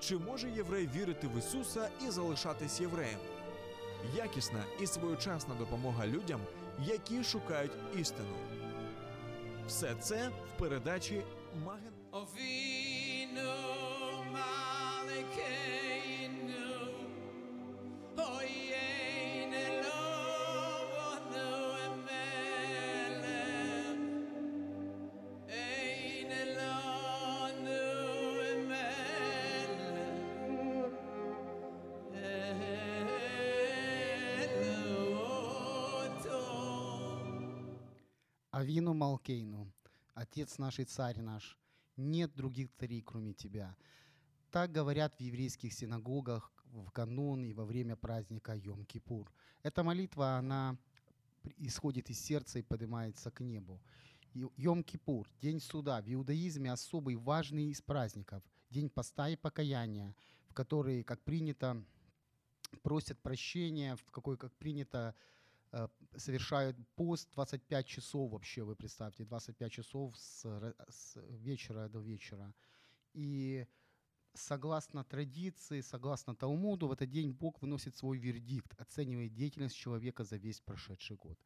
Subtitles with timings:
[0.00, 3.18] Чи може єврей вірити в Ісуса і залишатись євреєм?
[4.16, 6.40] Якісна і своєчасна допомога людям,
[6.84, 8.34] які шукають істину.
[9.66, 11.22] Все це в передачі
[11.64, 11.92] Маген.
[39.10, 39.66] Малкейну,
[40.14, 41.58] Отец наш и Царь наш,
[41.96, 43.76] нет других царей, кроме Тебя.
[44.52, 49.26] Так говорят в еврейских синагогах в канун и во время праздника Йом-Кипур.
[49.64, 50.78] Эта молитва, она
[51.58, 53.82] исходит из сердца и поднимается к небу.
[54.32, 60.14] Йом-Кипур, День суда, в иудаизме особый важный из праздников, День поста и покаяния,
[60.46, 61.84] в который, как принято,
[62.82, 65.16] просят прощения, в какой, как принято,
[66.16, 72.52] совершают пост 25 часов вообще, вы представьте, 25 часов с, с вечера до вечера.
[73.12, 73.66] И
[74.34, 80.36] согласно традиции, согласно Талмуду, в этот день Бог выносит свой вердикт, оценивает деятельность человека за
[80.36, 81.38] весь прошедший год.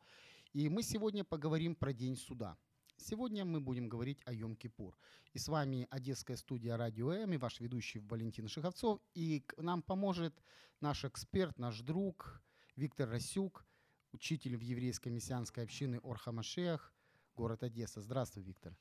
[0.53, 2.57] И мы сегодня поговорим про День суда.
[2.97, 4.95] Сегодня мы будем говорить о Йом-Кипур.
[5.33, 9.01] И с вами Одесская студия Радио М и ваш ведущий Валентин Шиховцов.
[9.15, 10.33] И нам поможет
[10.81, 12.41] наш эксперт, наш друг
[12.77, 13.67] Виктор Расюк,
[14.15, 16.95] учитель в еврейской мессианской общины Орха Машех,
[17.35, 18.01] город Одесса.
[18.01, 18.77] Здравствуй, Виктор.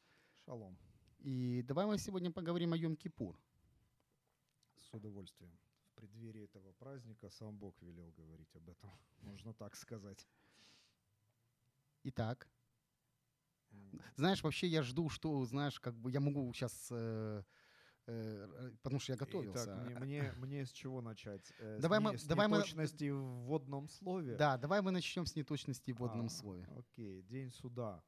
[0.45, 0.77] Шалом.
[1.17, 3.35] И давай мы сегодня поговорим о Йом-Кипур.
[4.77, 5.57] С удовольствием.
[5.87, 10.27] В преддверии этого праздника сам Бог велел говорить об этом, можно так сказать.
[12.03, 12.47] Итак,
[14.15, 17.43] знаешь, вообще я жду, что, знаешь, как бы я могу сейчас, э,
[18.05, 19.63] потому что я готовился.
[19.65, 21.53] Итак, мне, мне, мне с чего начать?
[21.59, 24.35] Э, Давай с, мы- с давай мы- неточности в вводном слове?
[24.35, 26.67] Да, давай мы начнем с неточности в водном А, слове.
[26.77, 28.03] Окей, День суда.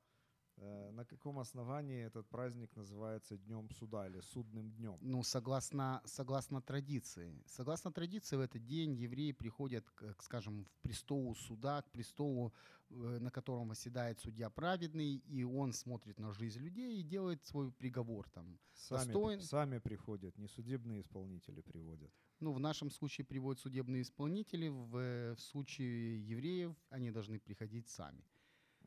[0.57, 4.97] Э, На каком основании этот праздник называется Днем суда или Судным днем?
[5.01, 7.43] Ну, согласно, согласно традиции.
[7.45, 12.53] Согласно традиции, в этот день евреи приходят, к, скажем, в престолу суда, к престолу,
[12.89, 17.71] э, на котором восседает судья праведный, и он смотрит на жизнь людей и делает свой
[17.71, 18.57] приговор там.
[18.73, 22.11] Сами, Достоин- сами приходят, не судебные исполнители приводят.
[22.39, 28.23] Ну, в нашем случае приводят судебные исполнители, в, в случае евреев они должны приходить сами.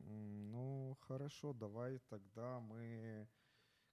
[0.01, 3.29] Ну, хорошо, давай тогда мы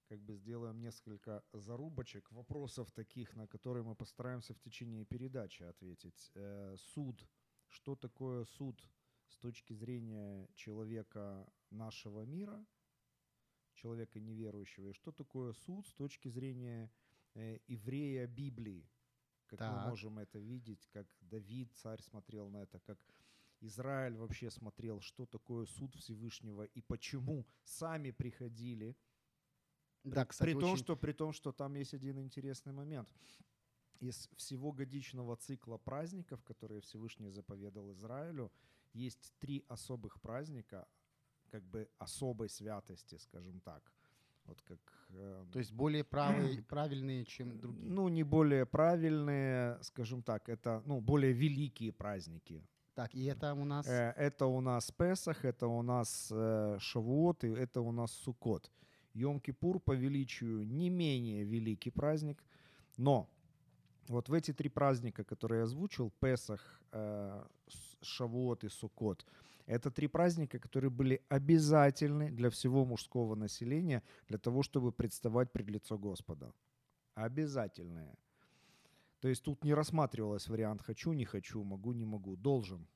[0.07, 6.31] как бы сделаем несколько зарубочек, вопросов таких, на которые мы постараемся в течение передачи ответить.
[6.35, 7.27] Э, суд.
[7.67, 8.81] Что такое суд
[9.27, 12.65] с точки зрения человека нашего мира,
[13.73, 16.91] человека неверующего, и что такое суд с точки зрения
[17.33, 18.87] э, еврея Библии?
[19.47, 19.89] Как мы Так.
[19.89, 22.99] можем это видеть, как Давид, царь, смотрел на это, как
[23.61, 28.95] Израиль вообще смотрел, что такое суд Всевышнего и почему сами приходили.
[30.03, 33.09] Да, кстати, при, том, очень- что, при том, что там есть один интересный момент.
[33.99, 38.51] Из всего годичного цикла праздников, которые Всевышний заповедал Израилю,
[38.93, 40.85] есть три особых праздника,
[41.49, 43.91] как бы особой святости, скажем так.
[44.43, 44.79] Вот как
[45.09, 47.91] э, То есть более правые, правильные, чем другие.
[47.91, 52.61] ну, не более правильные, скажем так, это, ну, более великие праздники.
[52.95, 53.87] Так, и это у нас...
[53.87, 58.71] Э, Это у нас Песах, это у нас э, Шавуот, и это у нас Суккот.
[59.13, 62.43] Йом-Кипур по величию не менее великий праздник,
[62.97, 63.29] но
[64.07, 67.45] вот в эти три праздника, которые я озвучил, Песах, э,
[68.01, 69.25] Шавуот и Суккот,
[69.65, 75.69] это три праздника, которые были обязательны для всего мужского населения для того, чтобы представать пред
[75.69, 76.53] лицо Господа.
[77.15, 78.15] Обязательные.
[79.25, 82.87] То есть тут не рассматривалось вариант «хочу, не хочу, могу, не могу», «должен».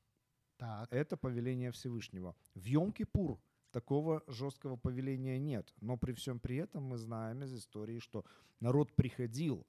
[0.58, 2.36] Так, Это повеление Всевышнего.
[2.54, 3.40] В Йом-Кипур
[3.72, 5.74] такого жесткого повеления нет.
[5.82, 8.26] Но при всем при этом мы знаем из истории, что
[8.60, 9.66] народ приходил,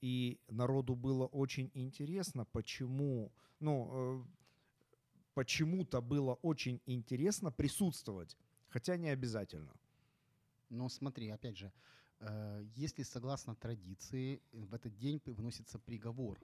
[0.00, 4.24] и народу было очень интересно, почему, ну, э,
[5.34, 8.38] почему-то было очень интересно присутствовать,
[8.68, 9.74] хотя не обязательно.
[10.70, 11.70] Но смотри, опять же,
[12.76, 16.38] если согласно традиции, э, в этот день выносится приговор.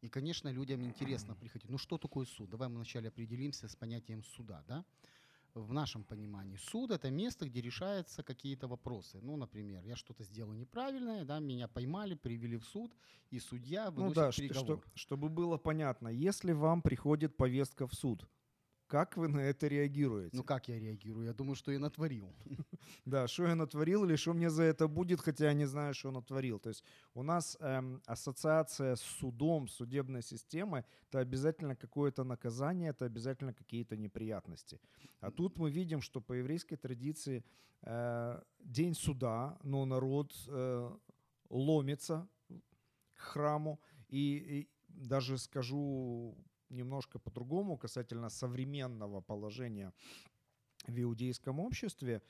[0.00, 1.70] И, конечно, людям интересно приходить.
[1.70, 2.50] Ну что такое суд?
[2.50, 4.84] Давай мы вначале определимся с понятием суда, да?
[5.54, 9.18] В нашем понимании суд это место, где решаются какие-то вопросы.
[9.22, 12.92] Ну, например, я что-то сделал неправильное, да, меня поймали, привели в суд,
[13.30, 14.80] и судья выносит Ну да, приговор.
[14.82, 18.28] что- чтобы было понятно, если вам приходит повестка в суд,
[18.88, 20.36] как вы на это реагируете?
[20.36, 21.26] Ну как я реагирую?
[21.26, 22.34] Я думаю, что я натворил.
[23.04, 26.10] Да, что я натворил или что мне за это будет, хотя я не знаю, что
[26.10, 26.58] натворил.
[26.58, 33.04] То есть у нас эм, ассоциация с судом, судебной системой, это обязательно какое-то наказание, это
[33.06, 34.80] обязательно какие-то неприятности.
[35.20, 37.44] А тут мы видим, что по еврейской традиции
[37.82, 40.90] э, день суда, но народ э,
[41.50, 42.28] ломится
[43.14, 43.80] к храму.
[44.08, 46.34] И, и даже скажу
[46.70, 49.92] немножко по-другому касательно современного положения
[50.86, 52.22] в иудейском обществе.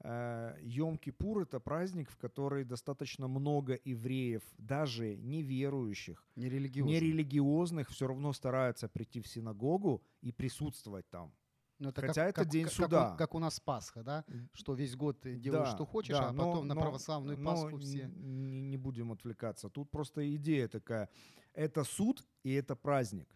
[0.00, 6.90] Э, Йом-Кипур— это праздник, в который достаточно много евреев, даже неверующих, Нерелигиозно.
[6.90, 11.32] нерелигиозных, все равно стараются прийти в синагогу и присутствовать там.
[11.78, 13.12] Ну, это Хотя это день как, суда.
[13.14, 14.24] у- Как, у нас Пасха, да?
[14.54, 17.38] Что весь год ты делаешь, Да, что хочешь, да, а но- потом на но- православную
[17.38, 18.06] но Пасху все.
[18.08, 19.68] Не, не будем отвлекаться.
[19.68, 21.08] Тут просто идея такая.
[21.54, 23.28] Это суд и это праздник.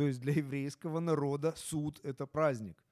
[0.00, 2.82] То есть для еврейского народа суд— это праздник.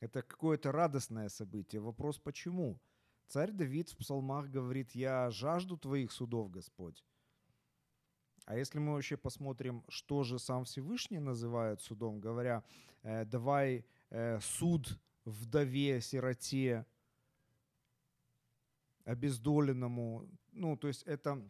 [0.00, 1.82] Это какое-то радостное событие.
[1.82, 2.80] Вопрос почему?
[3.26, 7.04] Царь Давид в псалмах говорит, «Я жажду твоих судов, Господь».
[8.46, 12.64] А если мы вообще посмотрим, что же сам Всевышний называет судом, говоря,
[13.02, 16.86] э, давай э, суд вдове, сироте,
[19.04, 20.26] обездоленному.
[20.52, 21.46] Ну, то есть это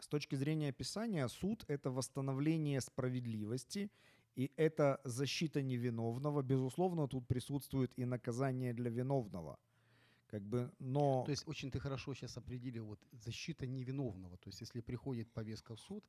[0.00, 3.90] с точки зрения Писания суд— это восстановление справедливости,
[4.36, 6.42] и это защита невиновного.
[6.42, 9.58] Безусловно, тут присутствует и наказание для виновного.
[10.26, 11.24] Как бы, но...
[11.24, 14.36] То есть очень ты хорошо сейчас определил вот защита невиновного.
[14.36, 16.04] То есть если приходит повестка в суд,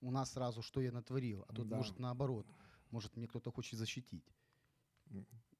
[0.00, 1.76] у нас сразу что я натворил, а тут Да.
[1.76, 2.46] может наоборот,
[2.90, 4.24] может мне кто-то хочет защитить.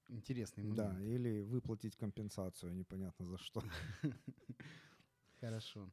[0.08, 0.76] Интересный момент.
[0.76, 3.62] да, или выплатить компенсацию, непонятно за что.
[5.40, 5.90] Хорошо.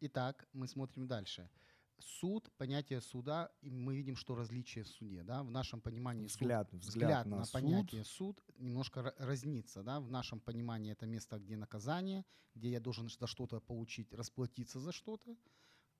[0.00, 1.48] Итак, мы смотрим дальше.
[1.98, 5.22] Суд, понятие суда, и мы видим, что различие в суде.
[5.22, 5.42] Да?
[5.42, 7.52] В нашем понимании суд Взгляд, взгляд, на, суд.
[7.52, 9.82] понятие суд немножко ра- разнится.
[9.82, 10.00] Да?
[10.00, 14.92] В нашем понимании это место, где наказание, где я должен за что-то получить, расплатиться за
[14.92, 15.36] что-то.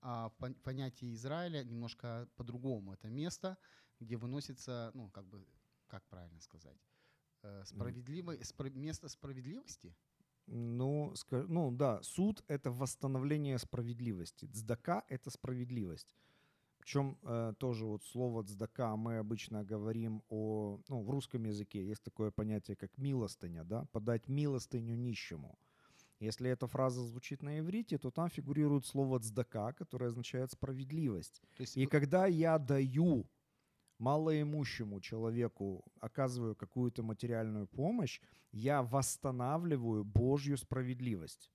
[0.03, 2.93] А пон- понятие Израиля немножко по-другому.
[2.93, 3.57] Это место,
[3.99, 5.47] где выносится, ну, как бы,
[5.89, 6.79] как правильно сказать,
[7.43, 9.97] э, справедливое, спра- место справедливости.
[10.47, 14.47] Ну, ска- ну да, суд— это восстановление справедливости.
[14.47, 16.15] Цдака— это справедливость.
[16.79, 20.79] Причем э, тоже вот слово цдака мы обычно говорим о...
[20.89, 23.87] Ну, в русском языке есть такое понятие, как милостыня, да?
[23.93, 25.59] Подать милостыню нищему.
[26.21, 31.43] Если эта фраза звучит на иврите, то там фигурирует слово цдака, которое означает справедливость.
[31.57, 33.27] То есть И когда я даю
[33.99, 38.21] малоимущему человеку, оказываю какую-то материальную помощь,
[38.53, 41.51] я восстанавливаю Божью справедливость.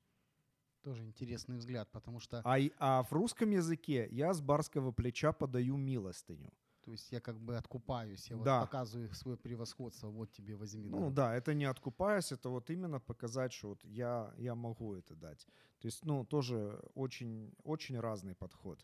[0.82, 5.78] тоже интересный взгляд, потому что А, а в русском языке я с барского плеча подаю
[5.78, 6.52] милостыню.
[6.84, 8.62] То есть я как бы откупаюсь, я вот Да.
[8.62, 10.90] показываю свое превосходство, вот тебе возьми.
[10.90, 15.16] Ну да, это не откупаясь, это вот именно показать, что вот я, я могу это
[15.16, 15.46] дать.
[15.80, 18.84] То есть, ну, тоже очень, очень разный подход.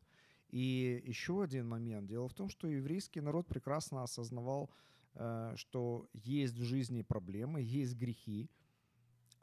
[0.50, 2.08] И еще один момент.
[2.08, 4.70] Дело в том, что еврейский народ прекрасно осознавал,
[5.16, 8.50] э, что есть в жизни проблемы, есть грехи,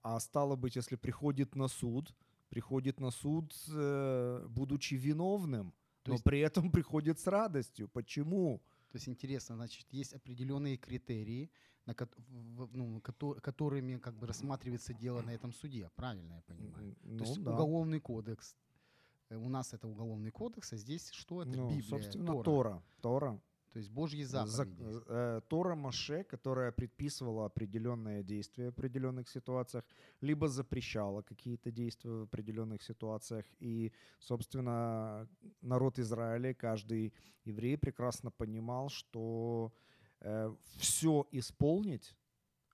[0.03, 2.15] а стало быть, если приходит на суд,
[2.49, 7.89] приходит на суд, э, будучи виновным, То но есть- при этом приходит с радостью.
[7.89, 8.61] Почему?
[8.91, 11.51] То есть интересно, значит, есть определенные критерии,
[11.87, 16.89] на, в- ну, кото- которыми как бы рассматривается дело на этом суде, правильно я понимаю?
[16.89, 17.53] М, То Ну, есть да.
[17.53, 18.57] уголовный кодекс.
[19.31, 21.57] Э, У нас это уголовный кодекс, а здесь что это?
[21.57, 22.45] Ну, Библия, собственно, Тора.
[22.45, 22.83] Тора.
[23.01, 23.41] Тора.
[23.73, 25.03] То есть Божьи заповеди.
[25.09, 29.85] э, Тора Маше, которая предписывала определенные действия в определенных ситуациях,
[30.21, 33.45] либо запрещала какие-то действия в определенных ситуациях.
[33.59, 35.29] И, собственно,
[35.61, 37.13] народ Израиля, каждый
[37.45, 39.73] еврей прекрасно понимал, что
[40.79, 42.17] все исполнить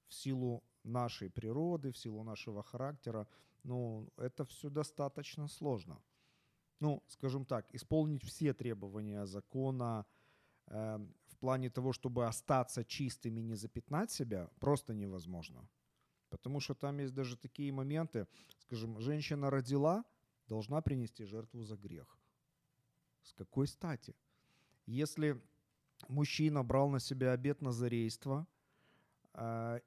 [0.07, 3.27] в силу нашей природы, в силу нашего характера,
[3.65, 5.99] ну, это все достаточно сложно.
[6.81, 10.07] Ну, скажем так, исполнить все требования закона,
[10.67, 15.69] э, в плане того, чтобы остаться чистым и не запятнать себя, просто невозможно.
[16.31, 18.27] Потому что там есть даже такие моменты,
[18.59, 20.05] скажем, женщина родила,
[20.49, 22.19] должна принести жертву за грех.
[23.23, 24.15] С какой стати?
[24.87, 25.41] Если
[26.09, 28.47] мужчина брал на себя обет назарейства,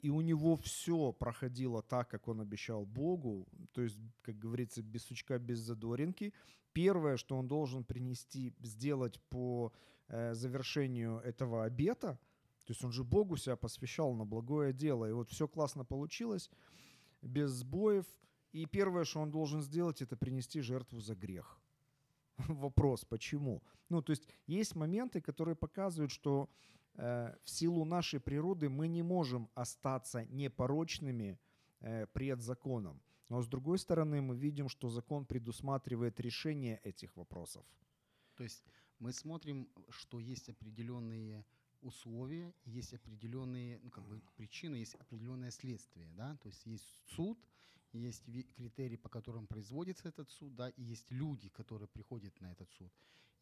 [0.01, 5.03] и у него все проходило так, как он обещал Богу, то есть, как говорится, без
[5.03, 6.33] сучка, без задоринки.
[6.71, 9.73] Первое, что он должен принести, сделать по
[10.07, 12.17] э, завершению этого обета,
[12.65, 16.49] то есть он же Богу себя посвящал на благое дело, и вот все классно получилось,
[17.21, 18.05] без сбоев.
[18.53, 21.59] И первое, что он должен сделать, это принести жертву за грех.
[22.37, 23.63] Вопрос, почему?
[23.89, 26.49] Ну, то есть есть моменты, которые показывают, что
[26.95, 31.39] в силу нашей природы мы не можем остаться непорочными
[31.79, 33.01] э, пред законом.
[33.29, 37.65] Но с другой стороны, мы видим, что закон предусматривает решение этих вопросов.
[38.35, 38.63] То есть
[38.99, 41.43] мы смотрим, что есть определенные
[41.81, 46.11] условия, есть определенные ну, как бы, причины, есть определенное следствие.
[46.11, 46.37] Да?
[46.37, 47.39] То есть есть суд,
[47.93, 48.23] есть
[48.55, 52.91] критерии, по которым производится этот суд, да, и есть люди, которые приходят на этот суд.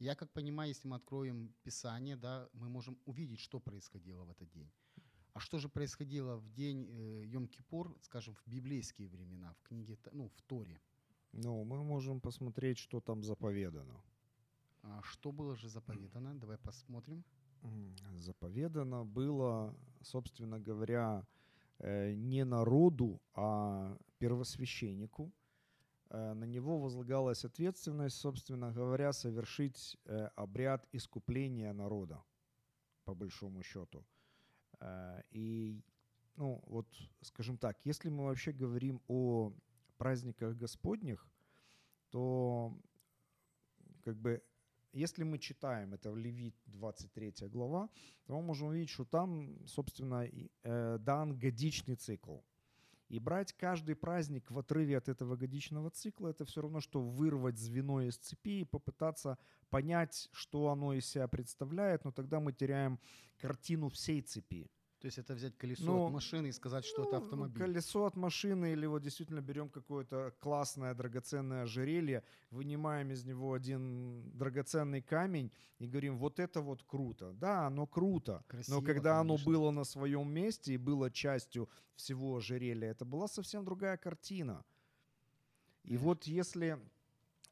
[0.02, 4.50] Я как понимаю, если мы откроем Писание, да, мы можем увидеть, что происходило в этот
[4.50, 4.72] день.
[5.34, 10.28] А что же происходило в день э, Йом-Кипур, скажем, в библейские времена, в книге, ну,
[10.28, 10.82] в Торе?
[11.34, 14.04] Ну, мы можем посмотреть, что там заповедано.
[14.82, 16.40] А что было же заповедано?
[16.40, 17.24] Давай посмотрим.
[18.16, 21.28] Заповедано было, собственно говоря,
[21.78, 25.32] э, не народу, а первосвященнику.
[26.12, 32.22] Э, На него возлагалась ответственность, собственно говоря, совершить э, обряд искупления народа,
[33.06, 34.06] по большому счету.
[34.80, 35.82] Э, И,
[36.36, 36.88] ну, вот,
[37.22, 39.54] скажем так, если мы вообще говорим о
[39.98, 41.26] праздниках Господних,
[42.10, 42.78] то
[44.04, 44.42] как бы
[44.94, 47.90] если мы читаем, это в Левит 23 глава,
[48.26, 50.28] то мы можем увидеть, что там, собственно,
[51.00, 52.40] дан годичный цикл.
[53.12, 57.58] И брать каждый праздник в отрыве от этого годичного цикла, это все равно, что вырвать
[57.58, 59.38] звено из цепи и попытаться
[59.70, 63.02] понять, что оно из себя представляет, но тогда мы теряем
[63.38, 64.72] картину всей цепи.
[65.02, 67.58] То есть это взять колесо Ну, от машины и сказать, что это Ну, автомобиль.
[67.58, 74.32] Колесо от машины или вот действительно берем какое-то классное драгоценное ожерелье, вынимаем из него один
[74.38, 77.34] драгоценный камень и говорим, вот это вот круто.
[77.34, 78.44] Да, оно круто.
[78.48, 79.52] Красиво, но когда оно конечно.
[79.52, 84.64] было на своем месте и было частью всего ожерелья, это была совсем другая картина.
[85.84, 86.06] И Конечно.
[86.08, 86.80] вот если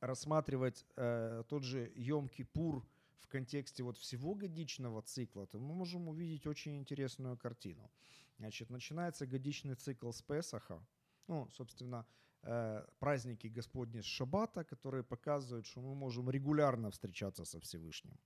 [0.01, 2.83] рассматривать э, тот же Йом-Кипур
[3.19, 7.89] в контексте вот всего годичного цикла, то мы можем увидеть очень интересную картину.
[8.37, 10.81] Значит, начинается годичный цикл с Песаха,
[11.27, 12.05] ну, собственно,
[12.43, 18.17] э, праздники Господни с Шаббата, которые показывают, что мы можем регулярно встречаться со Всевышним.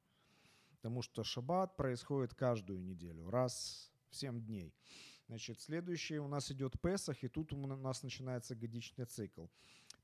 [0.71, 4.73] Потому что Шаббат происходит каждую неделю, раз в 7 дней.
[5.27, 9.47] Значит, следующее у нас идет Песах, и тут у нас начинается годичный цикл.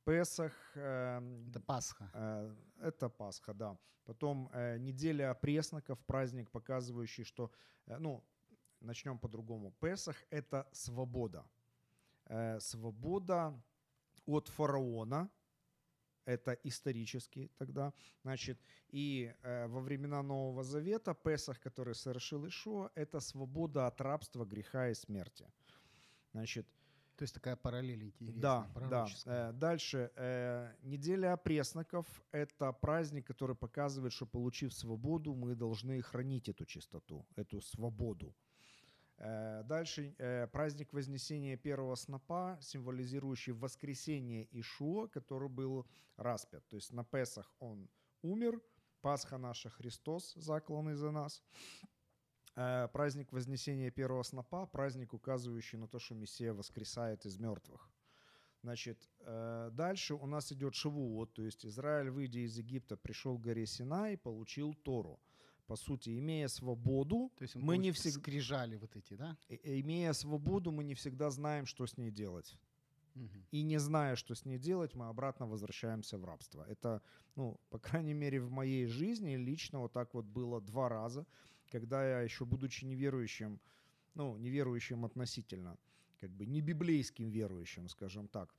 [0.05, 2.09] Песах эм, Это Пасха.
[2.13, 3.77] Э, Это Пасха, да.
[4.05, 7.51] Потом э, неделя пресноков, праздник, показывающий, что,
[7.87, 8.23] э, ну,
[8.81, 9.71] начнем по-другому.
[9.79, 11.45] Песах– это свобода.
[12.25, 13.53] Э, Свобода
[14.25, 15.29] от фараона,
[16.25, 17.91] это исторически тогда,
[18.23, 18.59] значит,
[18.93, 24.89] и э, во времена Нового Завета Песах, который совершил Ишуа, это свобода от рабства, греха
[24.89, 25.47] и смерти.
[26.33, 26.67] Значит,
[27.19, 29.07] То есть такая параллель интересная, да, да.
[29.25, 30.09] Э, Дальше.
[30.15, 37.25] э, Неделя опресноков– это праздник, который показывает, что, получив свободу, мы должны хранить эту чистоту,
[37.35, 38.33] эту свободу.
[39.17, 45.85] Э, Дальше э, праздник Вознесения первого снопа, символизирующий воскресение Ишуа, который был
[46.15, 46.65] распят.
[46.69, 47.89] То есть на Песах он
[48.21, 48.61] умер,
[49.01, 51.43] Пасха наша Христос, закланный за нас.
[52.55, 57.89] Э, Праздник Вознесения первого снопа, праздник, указывающий на то, что Мессия воскресает из мертвых.
[58.61, 63.41] Значит, э, дальше у нас идет Шавуот, то есть Израиль, выйдя из Египта, пришел к
[63.41, 65.19] горе Синай и получил Тору.
[65.65, 69.37] По сути, имея свободу, То есть мы не всегда, скрижали вот эти, да?
[69.49, 72.57] э, имея свободу, мы не всегда знаем, что с ней делать.
[73.51, 76.65] И не зная, что с ней делать, мы обратно возвращаемся в рабство.
[76.69, 77.01] Это,
[77.35, 81.25] ну, по крайней мере, в моей жизни лично вот так вот было два раза,
[81.69, 83.59] когда я еще будучи неверующим,
[84.15, 85.77] ну, неверующим относительно,
[86.19, 88.53] как бы не библейским верующим, скажем так,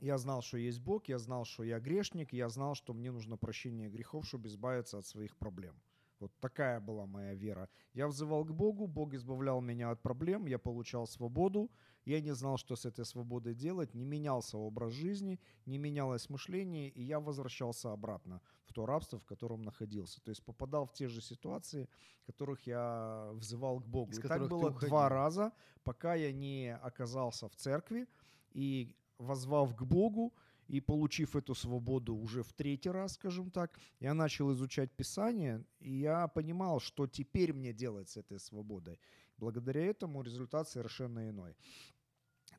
[0.00, 3.38] я знал, что есть Бог, я знал, что я грешник, я знал, что мне нужно
[3.38, 5.74] прощение грехов, чтобы избавиться от своих проблем.
[6.20, 7.68] Вот такая была моя вера.
[7.94, 11.70] Я взывал к Богу, Бог избавлял меня от проблем, я получал свободу,
[12.06, 16.88] я не знал, что с этой свободой делать, не менялся образ жизни, не менялось мышление,
[16.88, 20.20] и я возвращался обратно в то рабство, в котором находился.
[20.22, 21.88] То есть попадал в те же ситуации,
[22.24, 24.12] которых я взывал к Богу.
[24.12, 28.06] Из и так было два раза, пока я не оказался в церкви
[28.52, 30.32] и возвав к Богу,
[30.68, 35.92] и получив эту свободу уже в третий раз, скажем так, я начал изучать Писание, и
[35.92, 38.98] я понимал, что теперь мне делать с этой свободой.
[39.38, 41.56] Благодаря этому результат совершенно иной.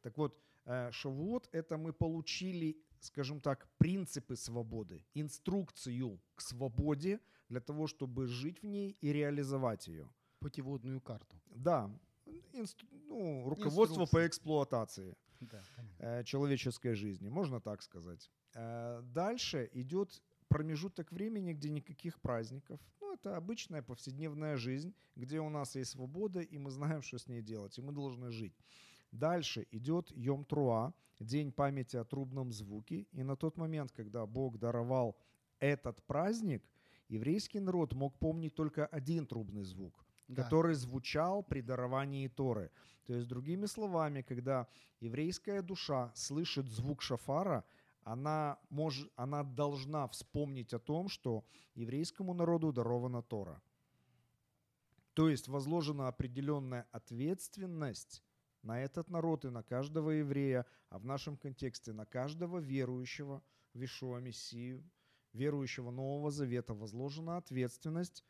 [0.07, 7.59] Так вот, э, Шавуот– это мы получили, скажем так, принципы свободы, инструкцию к свободе для
[7.59, 10.07] того, чтобы жить в ней и реализовать ее.
[10.39, 11.35] Путеводную карту.
[11.49, 11.89] Да,
[12.53, 14.27] инст- ну, руководство по Инструкции.
[14.27, 15.61] эксплуатации Да,
[15.99, 18.31] э, человеческой жизни, можно так сказать.
[18.55, 22.79] Э, Дальше идет промежуток времени, где никаких праздников.
[23.01, 27.27] Ну, это обычная повседневная жизнь, где у нас есть свобода, и мы знаем, что с
[27.27, 28.53] ней делать, и мы должны жить.
[29.19, 33.07] Дальше идет Йом Труа, день памяти о трубном звуке.
[33.11, 35.15] И на тот момент, когда Бог даровал
[35.59, 36.63] этот праздник,
[37.09, 40.43] еврейский народ мог помнить только один трубный звук Да.
[40.43, 42.69] который звучал при даровании Торы.
[43.05, 44.67] То есть, другими словами, когда
[44.99, 47.63] еврейская душа слышит звук шафара,
[48.03, 51.43] она, может, она должна вспомнить о том, что
[51.75, 53.61] еврейскому народу дарована Тора.
[55.13, 58.23] То есть возложена определенная ответственность
[58.67, 63.41] на этот народ и на каждого еврея, а в нашем контексте на каждого верующего
[63.73, 64.83] в Ишуа Мессию,
[65.33, 68.23] верующего Нового Завета возложена ответственность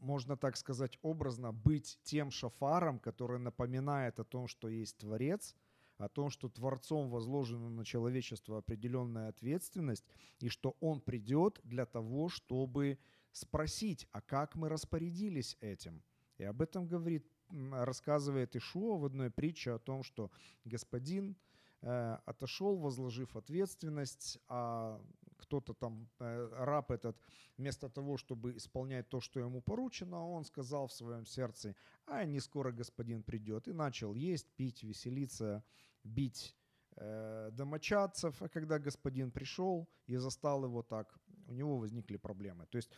[0.00, 5.54] можно так сказать, образно быть тем шафаром, который напоминает о том, что есть Творец,
[5.98, 10.04] о том, что Творцом возложена на человечество определенная ответственность,
[10.38, 12.98] и что Он придет для того, чтобы
[13.32, 16.02] спросить, а как мы распорядились этим.
[16.38, 20.30] И об этом говорит, рассказывает Ишуа в одной притче о том, что
[20.64, 21.36] господин
[21.82, 25.00] э, отошел, возложив ответственность, а
[25.36, 27.16] кто-то там, э, раб этот,
[27.56, 31.74] вместо того, чтобы исполнять то, что ему поручено, он сказал в своем сердце,
[32.06, 35.62] а не скоро господин придет, и начал есть, пить, веселиться,
[36.04, 36.56] бить
[36.96, 42.66] э, домочадцев, а когда господин пришел и застал его так, у него возникли проблемы.
[42.66, 42.90] То есть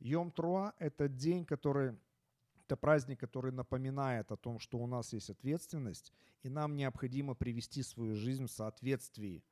[0.00, 1.96] Йом Труа– это день, который
[2.72, 6.12] это праздник, который напоминает о том, что у нас есть ответственность,
[6.42, 9.42] и нам необходимо привести свою жизнь в соответствии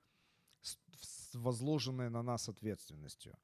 [0.62, 3.34] с, возложенной на нас ответственностью.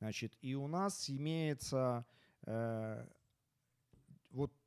[0.00, 2.04] Значит, и у нас имеется
[2.42, 3.06] э,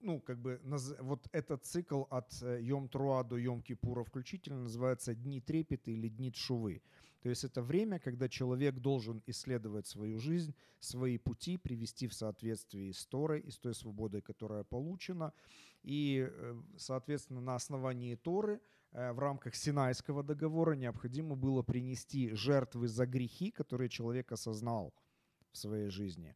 [0.03, 4.63] ну, как бы, наз- вот этот цикл от э, Йом Труа до Йом Кипура включительно
[4.63, 6.81] называется Дни трепета или Дни Тшувы.
[7.21, 12.91] То есть это время, когда человек должен исследовать свою жизнь, свои пути, привести в соответствии
[12.91, 15.33] с Торой и с той свободой, которая получена.
[15.83, 18.59] И, э, соответственно, на основании Торы
[18.91, 24.93] э, в рамках Синайского договора необходимо было принести жертвы за грехи, которые человек осознал
[25.53, 26.35] в своей жизни.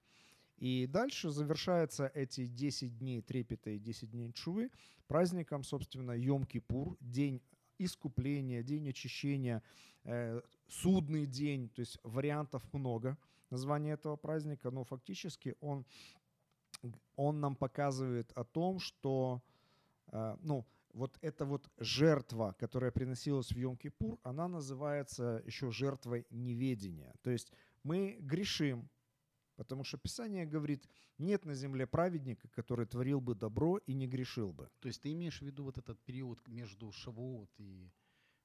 [0.58, 4.72] И дальше завершаются эти 10 дней трепета и 10 дней чувы
[5.08, 7.42] праздником, собственно, Йом-Кипур, день
[7.78, 9.62] искупления, день очищения,
[10.04, 13.18] э, судный день, то есть вариантов много
[13.52, 15.86] названия этого праздника, но фактически он,
[17.16, 19.44] он нам показывает о том, что
[20.08, 27.14] э, ну, вот эта вот жертва, которая приносилась в Йом-Кипур, она называется еще жертвой неведения.
[27.22, 28.90] То есть мы грешим,
[29.58, 34.54] потому что Писание говорит, нет на земле праведника, который творил бы добро и не грешил
[34.54, 34.70] бы.
[34.80, 37.92] То есть ты имеешь в виду вот этот период между Шавуот и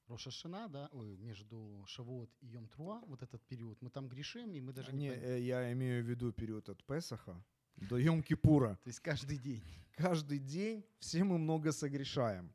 [0.07, 4.59] Рошашина, да, ой, между Шавуот и Йом Труа, вот этот период, мы там грешим, и
[4.59, 7.43] мы даже не, Не, э, я имею в виду период от Песаха
[7.77, 8.75] до Йом-Кипура.
[8.83, 9.63] То есть каждый день.
[9.95, 12.51] Каждый день все мы много согрешаем.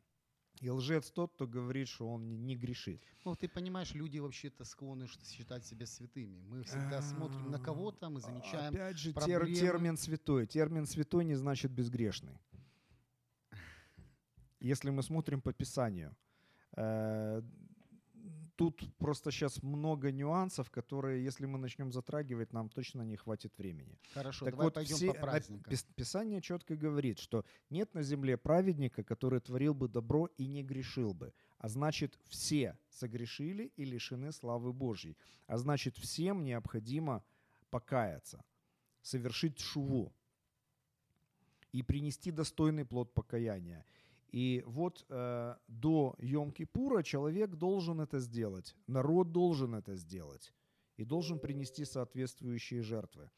[0.60, 3.02] И лжец тот, кто говорит, что он не- грешит.
[3.24, 6.40] Ну, ты понимаешь, люди вообще-то склонны считать себя святыми.
[6.40, 8.74] Мы всегда смотрим на кого-то, мы замечаем.
[8.74, 10.46] Опять же, тер- термин святой.
[10.46, 12.38] Термин святой не значит безгрешный.
[14.60, 16.16] Если мы смотрим по Писанию.
[18.58, 23.96] Тут просто сейчас много нюансов, которые, если мы начнем затрагивать, нам точно не хватит времени.
[24.12, 25.72] Хорошо, Так давай вот, пойдем все- по праздникам.
[25.72, 30.64] Пис- Писание четко говорит, что нет на земле праведника, который творил бы добро и не
[30.64, 31.32] грешил бы.
[31.58, 35.16] А значит, все согрешили и лишены славы Божьей.
[35.46, 37.22] А значит, всем необходимо
[37.70, 38.44] покаяться,
[39.02, 40.12] совершить шуву
[41.70, 43.84] и принести достойный плод покаяния.
[44.30, 50.52] И вот э, до Йом-Кипура человек должен это сделать, народ должен это сделать
[50.96, 53.30] и должен принести соответствующие жертвы.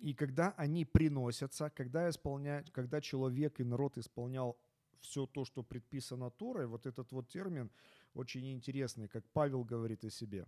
[0.00, 4.56] И когда они приносятся, когда, исполняют, когда человек и народ исполнял
[5.00, 7.70] все то, что предписано Торой, вот этот вот термин
[8.14, 10.46] очень интересный, как Павел говорит о себе.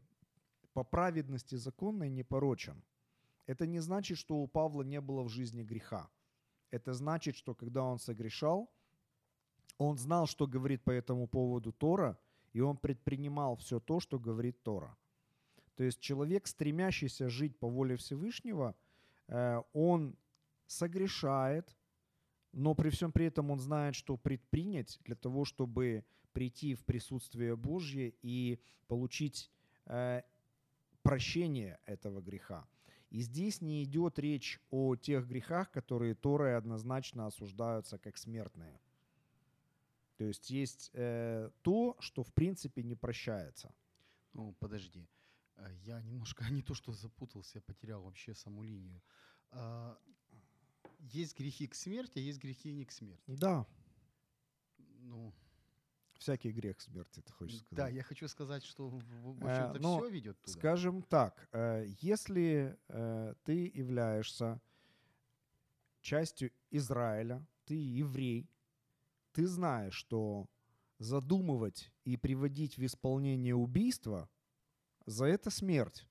[0.72, 2.82] По праведности законной не порочен.
[3.46, 6.08] Это не значит, что у Павла не было в жизни греха.
[6.70, 8.70] Это значит, что когда он согрешал,
[9.86, 12.18] он знал, что говорит по этому поводу Тора,
[12.52, 14.96] и он предпринимал все то, что говорит Тора.
[15.76, 18.74] То есть человек, стремящийся жить по воле Всевышнего,
[19.28, 20.16] э, он
[20.66, 21.76] согрешает,
[22.52, 27.56] но при всем при этом он знает, что предпринять для того, чтобы прийти в присутствие
[27.56, 29.50] Божье и получить
[29.86, 30.22] э,
[31.02, 32.66] прощение этого греха.
[33.10, 38.80] И здесь не идет речь о тех грехах, которые Торой однозначно осуждаются как смертные.
[40.22, 43.74] То есть есть э, то, что в принципе не прощается.
[44.34, 45.08] Ну, подожди.
[45.56, 49.02] Э, Я немножко не то, что запутался, я потерял вообще саму линию.
[49.50, 49.98] А,
[51.00, 53.34] Есть грехи к смерти, а есть грехи не к смерти.
[53.36, 53.66] Да,
[55.00, 55.34] Ну,
[56.18, 57.94] всякий грех смерти, ты хочешь да, сказать.
[57.94, 60.52] я хочу сказать, что в, Э, общем-то ну, все ведет туда.
[60.58, 64.60] Скажем так, э, если э, ты являешься
[66.00, 68.48] частью Израиля, ты еврей,
[69.32, 70.46] ты знаешь, что
[70.98, 74.28] задумывать и приводить в исполнение убийство
[75.06, 76.06] за это смерть.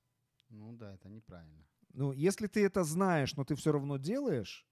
[0.49, 1.65] Ну да, это неправильно.
[1.93, 4.65] Ну, если ты это знаешь, но ты все равно делаешь,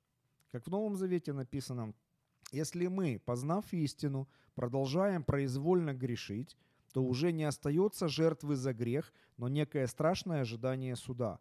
[0.52, 1.94] как в Новом Завете написано,
[2.52, 6.58] если мы, познав истину, продолжаем произвольно грешить,
[6.94, 11.40] то уже не остается жертвы за грех, но некое страшное ожидание суда.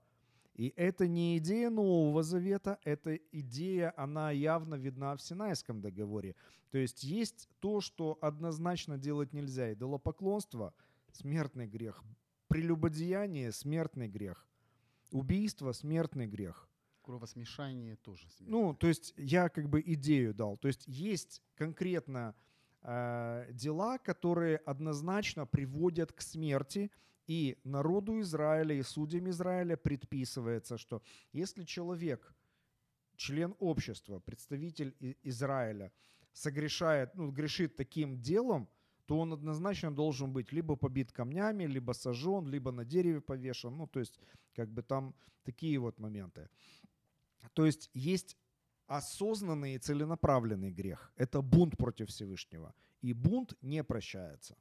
[0.59, 6.35] И это не идея Нового Завета, это идея, она явно видна в Синайском договоре.
[6.73, 9.73] То есть есть то, что однозначно делать нельзя.
[9.73, 10.75] Идолопоклонство–
[11.13, 12.03] смертный грех.
[12.49, 14.49] Прелюбодеяние– смертный грех.
[15.13, 16.69] Убийство– смертный грех.
[17.03, 18.51] Кровосмешание тоже смерть.
[18.51, 20.57] Ну, то есть я как бы идею дал.
[20.57, 22.35] То есть есть конкретно
[22.83, 26.91] э, дела, которые однозначно приводят к смерти,
[27.29, 32.35] и народу Израиля и судьям Израиля предписывается, что если человек,
[33.17, 35.93] член общества, представитель Израиля,
[36.33, 38.69] согрешает, ну, грешит таким делом,
[39.07, 43.77] то он однозначно должен быть либо побит камнями, либо сожжен, либо на дереве повешен.
[43.77, 44.19] Ну, то есть,
[44.55, 45.15] как бы там
[45.45, 46.49] такие вот моменты.
[47.53, 48.37] То есть есть
[48.87, 51.13] осознанный и целенаправленный грех.
[51.17, 52.75] Это бунт против Всевышнего.
[53.03, 54.57] И бунт не прощается.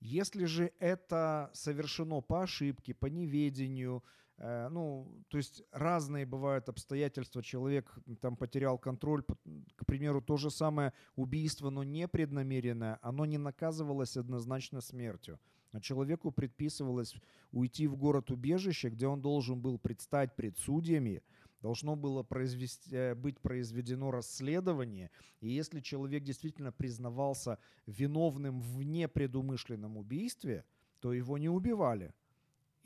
[0.00, 4.04] Если же это совершено по ошибке, по неведению,
[4.36, 10.50] э, ну, то есть разные бывают обстоятельства, человек там потерял контроль, к примеру, то же
[10.50, 15.40] самое убийство, но непреднамеренное, оно не наказывалось однозначно смертью.
[15.72, 17.14] А человеку предписывалось
[17.52, 21.22] уйти в город-убежище, где он должен был предстать пред судьями,
[21.60, 29.96] должно было произвести, э, быть произведено расследование, и если человек действительно признавался виновным в непредумышленном
[29.96, 30.64] убийстве,
[31.00, 32.14] то его не убивали.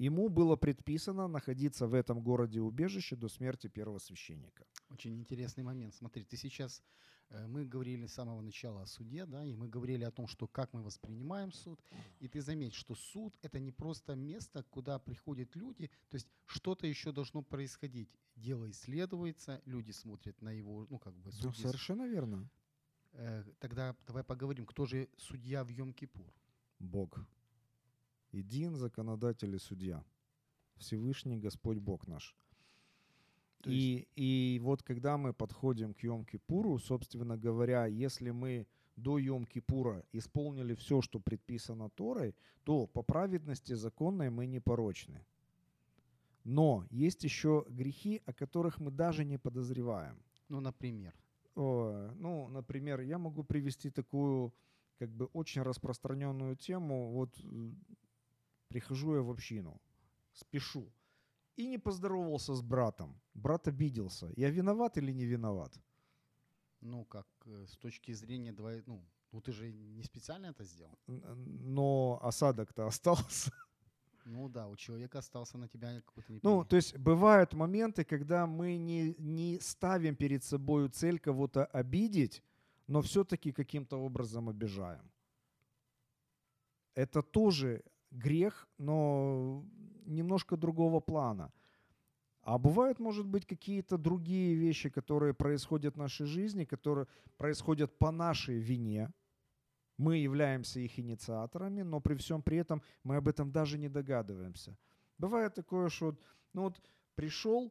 [0.00, 4.64] Ему было предписано находиться в этом городе-убежище до смерти первого священника.
[4.88, 5.94] Очень интересный момент.
[5.94, 6.82] Смотри, ты сейчас,
[7.28, 10.48] э, мы говорили с самого начала о суде, да, и мы говорили о том, что
[10.48, 11.78] как мы воспринимаем суд.
[12.18, 16.86] И ты заметь, что суд– это не просто место, куда приходят люди, то есть что-то
[16.86, 18.08] еще должно происходить.
[18.40, 21.62] Дело исследуется, люди смотрят на его, ну, как бы, судьи.
[21.62, 22.48] совершенно верно.
[23.12, 26.32] Э, Тогда давай поговорим, кто же судья в Йом-Кипур?
[26.78, 27.18] Бог.
[28.32, 30.02] Един законодатель и судья.
[30.76, 32.34] Всевышний Господь Бог наш.
[33.62, 40.04] То И, и вот когда мы подходим к Йом-Кипуру, собственно говоря, если мы до Йом-Кипура
[40.12, 45.26] исполнили все, что предписано Торой, то по праведности законной мы непорочны.
[46.44, 50.22] Но есть еще грехи, о которых мы даже не подозреваем.
[50.48, 51.14] Ну, например.
[51.54, 54.52] О, ну, например, я могу привести такую
[54.98, 57.10] как бы очень распространенную тему.
[57.12, 57.72] Вот э,
[58.68, 59.80] прихожу я в общину,
[60.32, 60.92] спешу
[61.60, 63.20] и не поздоровался с братом.
[63.34, 64.32] Брат обиделся.
[64.36, 65.80] Я виноват или не виноват?
[66.80, 70.98] Ну, как э, с точки зрения, давай, ну, ну ты же не специально это сделал.
[71.06, 73.52] Но осадок-то остался.
[74.24, 78.76] Ну да, у человека остался на тебя какой-то Ну, то есть бывают моменты, когда мы
[78.76, 82.42] не, не ставим перед собой цель кого-то обидеть,
[82.86, 85.10] но все-таки каким-то образом обижаем.
[86.94, 89.64] Это тоже грех, но
[90.06, 91.52] немножко другого плана.
[92.42, 97.06] А бывают, может быть, какие-то другие вещи, которые происходят в нашей жизни, которые
[97.36, 99.10] происходят по нашей вине.
[100.00, 104.78] Мы являемся их инициаторами, но при всем при этом мы об этом даже не догадываемся.
[105.18, 106.16] Бывает такое, что
[106.54, 106.80] ну вот
[107.14, 107.70] пришел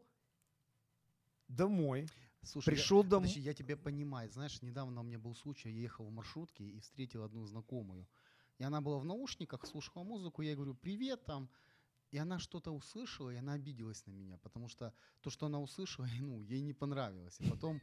[1.47, 2.07] домой,
[2.43, 3.27] Слушай, я- пришел домой.
[3.29, 4.29] Подожди, я тебя понимаю.
[4.29, 8.07] Знаешь, недавно у меня был случай, я ехал в маршрутке и встретил одну знакомую.
[8.59, 11.49] И она была в наушниках, слушала музыку, я ей говорю, привет там.
[12.11, 16.05] И она что-то услышала, и она обиделась на меня, потому что то, что она услышала,
[16.21, 17.39] ну, ей не понравилось.
[17.39, 17.81] И потом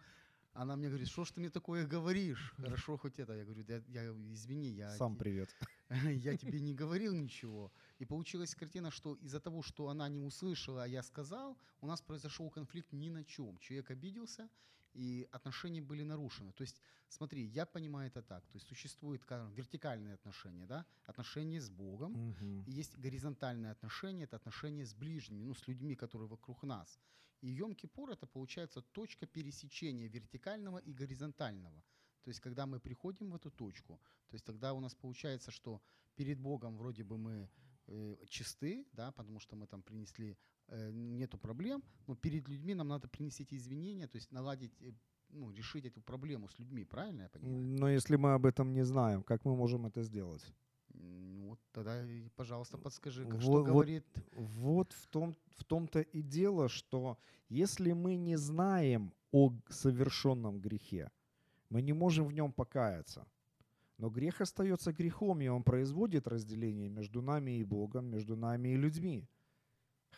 [0.57, 2.55] она мне говорит, что ж ты мне такое говоришь?
[2.57, 3.35] Хорошо хоть это.
[3.35, 5.55] Я говорю, «Да я, извини, я, Сам привет.
[5.90, 7.73] я тебе не говорил ничего.
[7.99, 12.01] И получилась картина, что из-за того, что она не услышала, а я сказал, у нас
[12.01, 13.59] произошел конфликт ни на чем.
[13.59, 14.49] Человек обиделся,
[14.96, 16.52] и отношения были нарушены.
[16.52, 18.46] То есть, смотри, я понимаю это так.
[18.46, 22.64] То есть существует, скажем, вертикальные отношения, да, отношения с Богом, Мгм.
[22.66, 26.98] и есть горизонтальные отношения, это отношения с ближними, ну, с людьми, которые вокруг нас.
[27.42, 31.82] И Йом-Кипур это получается точка пересечения вертикального и горизонтального.
[32.22, 35.80] То есть, когда мы приходим в эту точку, то есть тогда у нас получается, что
[36.16, 37.48] перед Богом вроде бы мы
[37.87, 40.37] э, чисты, да, потому что мы там принесли,
[40.70, 44.92] нету проблем, но перед людьми нам надо принести извинения, то есть наладить, э,
[45.31, 47.79] ну, решить эту проблему с людьми, правильно я понимаю?
[47.79, 50.55] Но если мы об этом не знаем, как мы можем это сделать?
[50.94, 52.05] Ну, вот тогда,
[52.37, 54.05] пожалуйста, подскажи, как, Во- что вот говорит...
[54.33, 61.11] Вот в, том, в том-то и дело, что если мы не знаем о совершенном грехе,
[61.70, 63.26] мы не можем в нем покаяться.
[63.98, 68.76] Но грех остается грехом, и он производит разделение между нами и Богом, между нами и
[68.76, 69.29] людьми.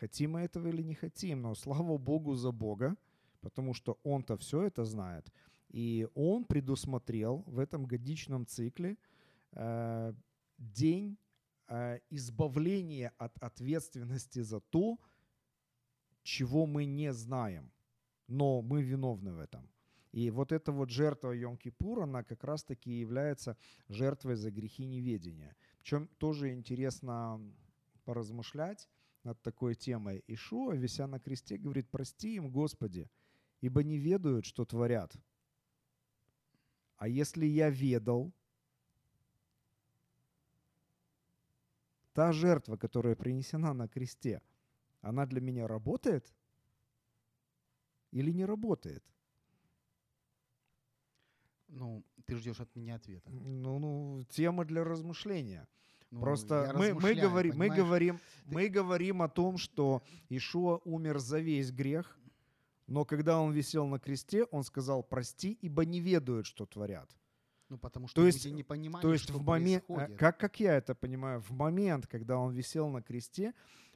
[0.00, 2.96] Хотим мы этого или не хотим, но слава Богу за Бога,
[3.40, 5.32] потому что Он-то все это знает.
[5.70, 8.96] И Он предусмотрел в этом годичном цикле
[9.52, 10.12] э,
[10.58, 11.18] день
[11.68, 14.98] э, избавления от ответственности за то,
[16.22, 17.72] чего мы не знаем,
[18.28, 19.68] но мы виновны в этом.
[20.12, 23.56] И вот эта вот жертва Йом-Кипур, она как раз-таки является
[23.88, 25.56] жертвой за грехи неведения.
[25.80, 27.40] Причем тоже интересно
[28.04, 28.88] поразмышлять
[29.28, 30.24] над такой темой.
[30.26, 33.10] Ишуа, вися на кресте, говорит, прости им, Господи,
[33.60, 35.14] ибо не ведают, что творят.
[36.96, 38.32] А если я ведал,
[42.14, 44.40] та жертва, которая принесена на кресте,
[45.02, 46.34] она для меня работает
[48.12, 49.04] или не работает?
[51.68, 53.30] Ну, ты ждешь от меня ответа.
[53.30, 55.68] Ну, ну тема для размышления.
[56.11, 61.38] Ну, Просто мы, мы, говорим, мы, говорим, мы говорим о том, что Ишуа умер за
[61.38, 62.18] весь грех,
[62.87, 67.11] но когда он висел на кресте, он сказал, прости, ибо не ведают, что творят.
[67.68, 70.18] Ну, потому что То люди есть- не понимали, То есть что в момент, э, происходит.
[70.18, 73.53] как, как я это понимаю, в момент, когда он висел на кресте,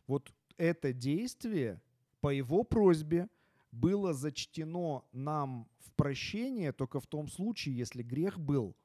[0.07, 1.81] вот это действие
[2.21, 3.29] по его просьбе
[3.71, 8.77] было зачтено нам в прощение только в том случае, если грех был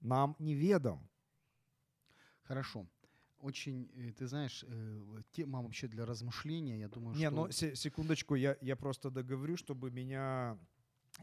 [0.00, 1.08] нам неведом.
[2.50, 2.84] Хорошо.
[3.38, 7.36] Очень, э, ты знаешь, э, тема вообще для размышления, я думаю, Не, что...
[7.36, 10.58] ну се- секундочку, я, я просто договорю, чтобы меня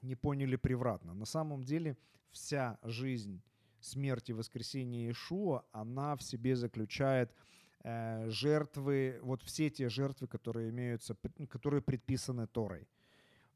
[0.01, 1.13] не поняли превратно.
[1.13, 1.97] На самом деле
[2.31, 3.41] вся жизнь
[3.81, 7.33] смерти и воскресения Иешуа, она в себе заключает
[7.83, 12.87] э, жертвы, вот все те жертвы, которые имеются, ну, которые предписаны Торой.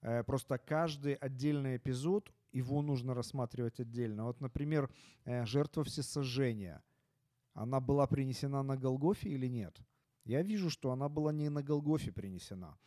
[0.02, 4.26] Э, просто каждый отдельный эпизод, его нужно рассматривать отдельно.
[4.26, 4.90] Вот, например,
[5.24, 6.84] э, жертва всесожжения.
[7.54, 9.78] Она была принесена на Голгофе или нет?
[10.24, 12.78] Я вижу, что она была не на Голгофе принесена,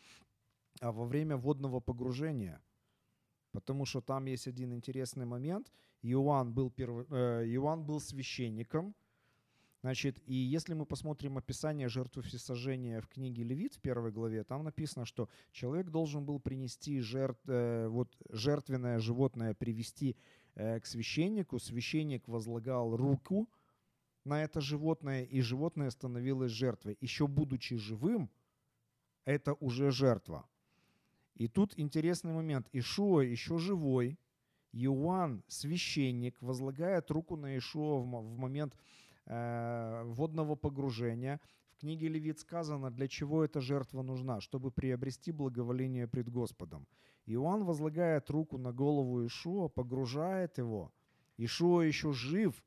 [0.80, 2.62] а во время водного погружения.
[3.52, 5.70] Потому что там есть один интересный момент.
[6.02, 8.94] Иоанн был, перво- э, Иоанн был священником.
[9.82, 14.64] Значит, и если мы посмотрим описание жертвы всесожжения в книге Левит в первой главе, там
[14.64, 20.16] написано, что человек должен был принести жертв, э, вот, жертвенное животное, привести
[20.54, 21.58] э, к священнику.
[21.58, 23.48] Священник возлагал руку
[24.24, 26.96] на это животное, и животное становилось жертвой.
[27.00, 28.30] Еще будучи живым,
[29.24, 30.46] это уже жертва.
[31.34, 32.68] И тут интересный момент.
[32.72, 34.18] Ишуа еще живой,
[34.72, 38.76] Иоанн, священник, возлагает руку на Ишуа в, мо- в момент
[39.26, 41.40] э, водного погружения.
[41.72, 46.86] В книге Левит сказано, для чего эта жертва нужна, чтобы приобрести благоволение пред Господом.
[47.26, 50.92] Иоанн возлагает руку на голову Ишуа, погружает его.
[51.36, 52.62] Ишуа еще жив,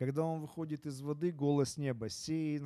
[0.00, 2.62] когда он выходит из воды, голос неба, «Сей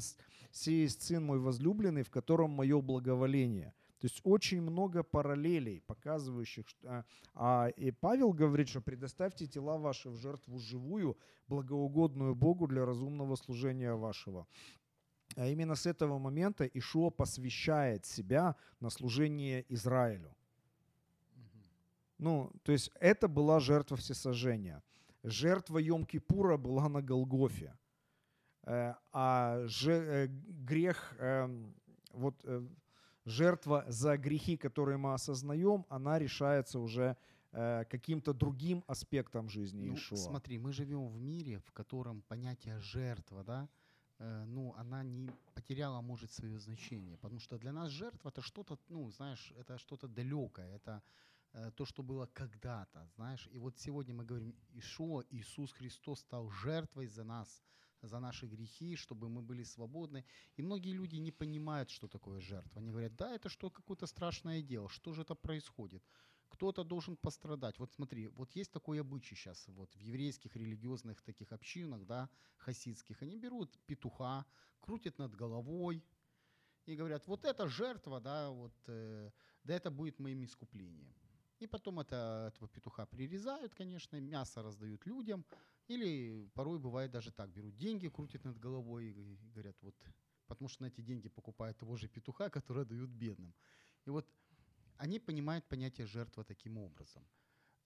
[0.52, 3.74] сей сын мой возлюбленный, в котором мое благоволение».
[3.98, 6.88] То есть очень много параллелей, показывающих, что...
[6.88, 11.18] а, А и Павел говорит, что предоставьте тела ваши в жертву живую,
[11.48, 14.46] благоугодную Богу для разумного служения вашего.
[15.34, 20.36] А именно с этого момента Ишуа посвящает себя на служение Израилю.
[22.16, 24.84] Ну, то есть это была жертва всесожжения.
[25.24, 27.74] Жертва Йом-Кипура была на Голгофе.
[28.66, 30.26] Э, А же- э,
[30.66, 31.74] грех, эм,
[32.12, 32.62] вот э,
[33.24, 37.16] жертва за грехи, которые мы осознаем, она решается уже
[37.90, 43.68] каким-то другим аспектом жизни Ну, смотри, мы живем в мире, в котором понятие жертва, да,
[44.46, 47.16] ну, она не потеряла, может, свое значение.
[47.16, 51.00] Потому что для нас жертва это что-то, ну, знаешь, это что-то далекое, это
[51.76, 53.48] то, что было когда-то, знаешь.
[53.52, 57.62] И вот сегодня мы говорим, Ишуа, Иисус Христос стал жертвой за нас,
[58.02, 60.24] за наши грехи, чтобы мы были свободны.
[60.56, 62.80] И многие люди не понимают, что такое жертва.
[62.80, 66.02] Они говорят, да, это что, какое-то страшное дело, что же это происходит?
[66.54, 67.78] кто-то должен пострадать.
[67.78, 73.22] Вот смотри, вот есть такой обычай сейчас, вот в еврейских религиозных таких общинах, да, хасидских,
[73.22, 74.46] они берут петуха,
[74.80, 76.04] крутят над головой
[76.86, 79.30] и говорят, вот это жертва, да, вот, э,
[79.64, 81.12] да это будет моим искуплением.
[81.60, 85.44] И потом это, этого петуха прирезают, конечно, мясо раздают людям,
[85.88, 89.94] или порой бывает даже так, берут деньги, крутят над головой и говорят, вот,
[90.46, 93.54] потому что на эти деньги покупают того же петуха, который дают бедным.
[94.06, 94.26] И вот
[94.96, 97.28] они понимают понятие жертва таким образом.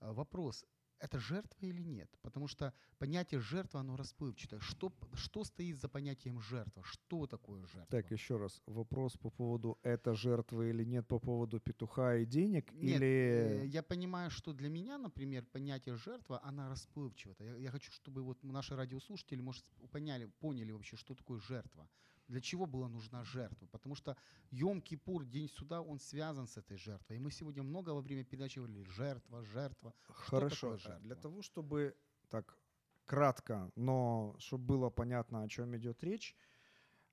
[0.01, 0.65] А Вопрос,
[1.01, 2.11] это жертва или нет?
[2.23, 4.61] Потому что понятие жертва, оно расплывчатое.
[4.61, 6.83] Что, что стоит за понятием жертва?
[6.85, 7.87] Что такое жертва?
[7.91, 8.63] Так, еще раз.
[8.67, 12.73] Вопрос по поводу это жертва или нет по поводу петуха и денег?
[12.73, 13.63] Нет, или...
[13.63, 17.45] э, я понимаю, что для меня, например, понятие жертва, она расплывчата.
[17.45, 21.89] Я, я хочу, чтобы вот наши радиослушатели, может, поняли, поняли вообще, что такое жертва.
[22.29, 23.67] Для чего была нужна жертва?
[23.67, 24.17] Потому что
[24.51, 27.17] Йом-Кипур, День суда, он связан с этой жертвой.
[27.17, 29.95] И мы сегодня много во время передачи говорили жертва, жертва.
[30.09, 30.73] Хорошо.
[30.73, 31.01] а жертва?
[31.01, 31.97] Для того, чтобы
[32.29, 32.59] так
[33.07, 36.37] кратко, но чтобы было понятно, о чем идет речь,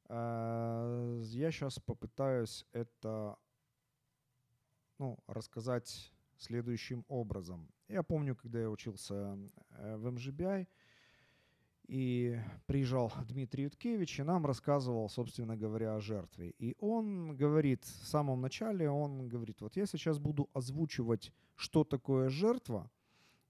[0.09, 3.37] э, я сейчас попытаюсь это
[4.99, 7.69] ну, рассказать следующим образом.
[7.87, 9.37] Я помню, когда я учился
[9.69, 10.67] э, в МЖБИ,
[11.87, 16.53] и приезжал Дмитрий Юткевич и нам рассказывал, собственно говоря, о жертве.
[16.57, 22.29] И он говорит, в самом начале он говорит, вот я сейчас буду озвучивать, что такое
[22.29, 22.89] жертва.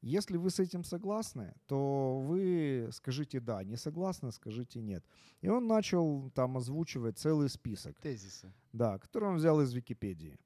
[0.01, 5.03] Если вы с этим согласны, то вы скажите «да», не согласны, скажите «нет».
[5.41, 8.53] И он начал там озвучивать целый список, Тезисы.
[8.71, 10.37] да, который он взял из Википедии.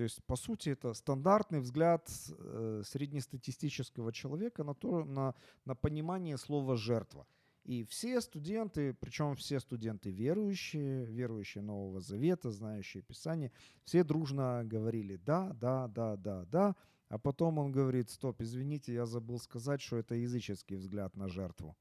[0.00, 5.34] То есть, по сути, это стандартный взгляд э, среднестатистического человека на, то, на,
[5.66, 7.26] на понимание слова «жертва».
[7.64, 13.52] И все студенты, причем все студенты верующие, верующие Нового Завета, знающие Писание,
[13.84, 16.76] все дружно говорили «да, да, да, да, да».
[17.10, 21.76] А потом он говорит «стоп, извините, я забыл сказать, что это языческий взгляд на жертву».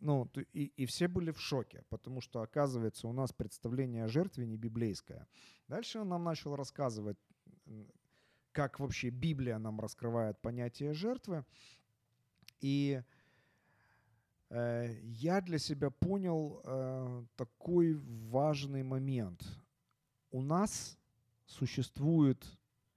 [0.00, 4.46] Ну, и, и все были в шоке, потому что, оказывается, у нас представление о жертве
[4.46, 5.26] не библейское.
[5.68, 7.16] Дальше он нам начал рассказывать,
[8.52, 11.44] как вообще Библия нам раскрывает понятие жертвы.
[12.60, 13.02] И
[14.50, 17.94] э, я для себя понял э, такой
[18.30, 19.42] важный момент.
[20.30, 20.98] У нас
[21.46, 22.44] существует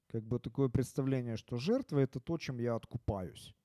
[0.08, 3.56] как бы такое представление, что жертва это то, чем я откупаюсь.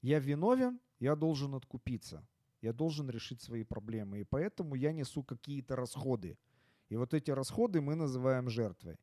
[0.00, 2.26] Я виновен, я должен откупиться.
[2.62, 4.20] Я должен решить свои проблемы.
[4.20, 6.38] И поэтому я несу какие-то расходы.
[6.88, 8.96] И вот эти расходы мы называем жертвой.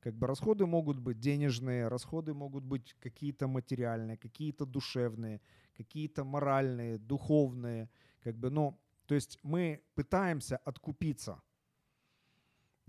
[0.00, 5.40] Как бы расходы могут быть денежные, расходы могут быть какие-то материальные, какие-то душевные,
[5.76, 7.88] какие-то моральные, духовные.
[8.20, 11.42] Как бы, ну, то есть мы пытаемся откупиться.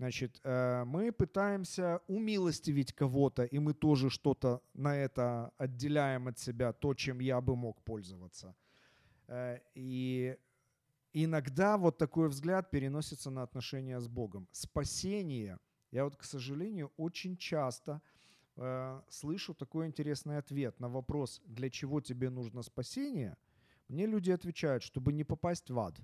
[0.00, 6.72] Значит, э, мы пытаемся умилостивить кого-то, и мы тоже что-то на это отделяем от себя,
[6.72, 8.54] то, чем я бы мог пользоваться.
[9.28, 10.38] Э, И
[11.12, 14.48] иногда вот такой взгляд переносится на отношения с Богом.
[14.52, 15.58] Спасение,
[15.92, 18.00] я вот, к сожалению, очень часто
[18.56, 23.36] э, слышу такой интересный ответ на вопрос, для чего тебе нужно спасение.
[23.88, 26.00] Мне люди отвечают, чтобы не попасть в ад.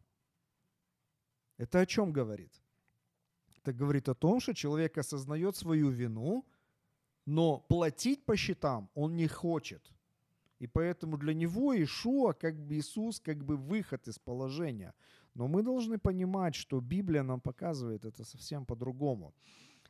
[1.57, 2.53] Это о чем говорит?
[3.67, 6.45] Это говорит о том, что человек осознает свою вину,
[7.27, 9.93] но платить по счетам он не хочет.
[10.61, 14.95] И поэтому для него Ишуа, как бы Иисус, как бы выход из положения.
[15.35, 19.35] Но мы должны понимать, что Библия нам показывает это совсем по-другому.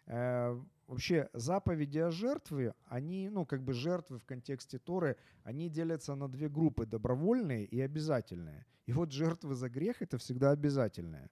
[0.07, 6.15] Э, вообще заповеди о жертве, они, ну, как бы жертвы в контексте Торы, они делятся
[6.15, 8.65] на две группы, добровольные и обязательные.
[8.87, 11.29] И вот жертвы за грех– это всегда обязательные.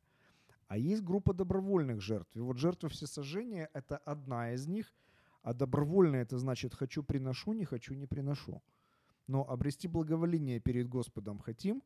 [0.68, 2.35] А есть группа добровольных жертв.
[2.37, 4.94] И вот жертва всесожжения– это одна из них,
[5.42, 8.62] а добровольная– это значит «хочу– приношу, не хочу– не приношу».
[9.27, 11.83] Но обрести благоволение перед Господом хотим,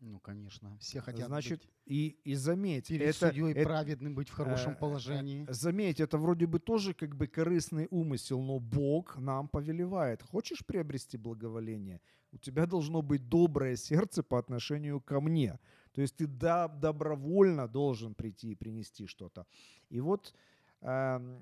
[0.00, 0.76] Ну, конечно.
[0.78, 4.72] Все хотят значит, быть и, и заметь, перед это, судьей это- праведным, быть в хорошем
[4.72, 5.46] Э, положении.
[5.48, 10.22] э, Заметь, это вроде бы тоже как бы корыстный умысел, но Бог нам повелевает.
[10.22, 12.00] Хочешь приобрести благоволение?
[12.32, 15.58] У тебя должно быть доброе сердце по отношению ко мне.
[15.96, 19.46] То есть ты да, добровольно должен прийти и принести что-то.
[19.88, 20.34] И вот
[20.82, 21.40] эм,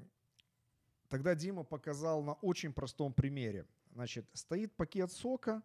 [1.09, 3.66] тогда Дима показал на очень простом примере.
[3.90, 5.61] Значит, стоит пакет сока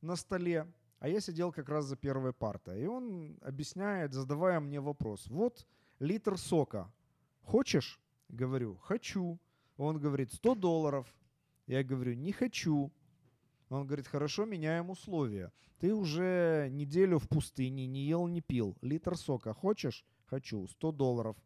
[0.00, 0.66] на столе,
[0.98, 2.82] а я сидел как раз за первой партой.
[2.82, 5.26] И он объясняет, задавая мне вопрос.
[5.26, 5.66] Вот
[5.98, 6.90] литр сока.
[7.42, 8.00] Хочешь?
[8.30, 9.38] Говорю, хочу.
[9.76, 11.14] Он говорит, 100 долларов.
[11.66, 12.90] Я говорю, не хочу.
[13.72, 15.50] Он говорит, хорошо, меняем условия.
[15.78, 18.76] Ты уже неделю в пустыне не ел, не пил.
[18.82, 20.04] Литр сока хочешь?
[20.26, 20.66] Хочу.
[20.66, 21.36] 100 долларов.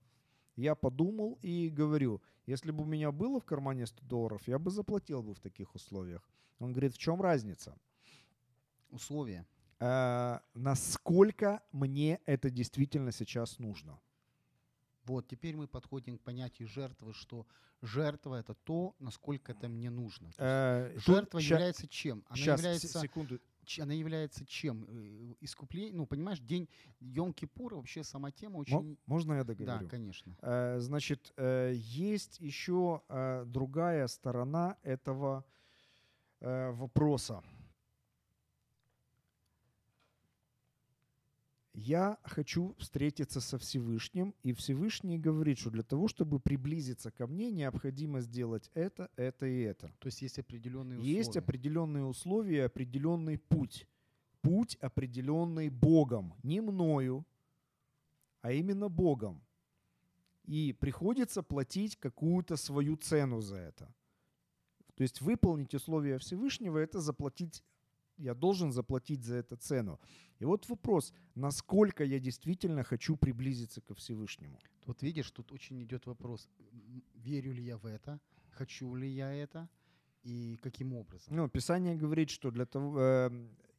[0.57, 4.71] я подумал и говорю, если бы у меня было в кармане 100 долларов, я бы
[4.71, 6.29] заплатил бы в таких условиях.
[6.59, 7.77] Он говорит, в чем разница?
[8.91, 9.47] Условия.
[9.79, 14.01] Э, насколько мне это действительно сейчас нужно?
[15.07, 17.47] Вот, теперь мы подходим к понятию жертвы, что
[17.81, 20.31] жертва это то, насколько это мне нужно.
[20.39, 22.25] Э, жертва ща- является чем?
[22.29, 23.41] Она щас, является, секунду.
[23.81, 24.85] она является чем?
[24.89, 26.69] Э, Искупление, ну, понимаешь, день
[27.01, 28.99] Йом-Кипура, вообще сама тема очень...
[29.07, 29.89] можно я Да, договорю?
[29.89, 30.37] конечно.
[30.43, 35.45] Э, Значит, э, есть еще э, другая сторона этого
[36.41, 37.43] э, вопроса.
[41.79, 47.51] Я хочу встретиться со Всевышним, и Всевышний говорит, что для того, чтобы приблизиться ко мне,
[47.51, 49.89] необходимо сделать это, это и это.
[49.99, 51.17] То есть есть определенные условия.
[51.19, 53.87] Есть определенные условия, определенный путь.
[54.41, 57.27] Путь, определенный Богом, не мною,
[58.41, 59.43] а именно Богом.
[60.45, 63.95] И приходится платить какую-то свою цену за это.
[64.95, 67.63] То есть выполнить условия Всевышнего– это заплатить,
[68.19, 70.01] я должен заплатить за это цену.
[70.39, 74.59] И вот вопрос, насколько я действительно хочу приблизиться ко Всевышнему.
[74.87, 76.49] Вот видишь, тут очень идет вопрос,
[77.15, 79.69] верю ли я в это, хочу ли я это
[80.23, 81.37] и каким образом.
[81.37, 83.31] Ну, Писание говорит, что для того, э,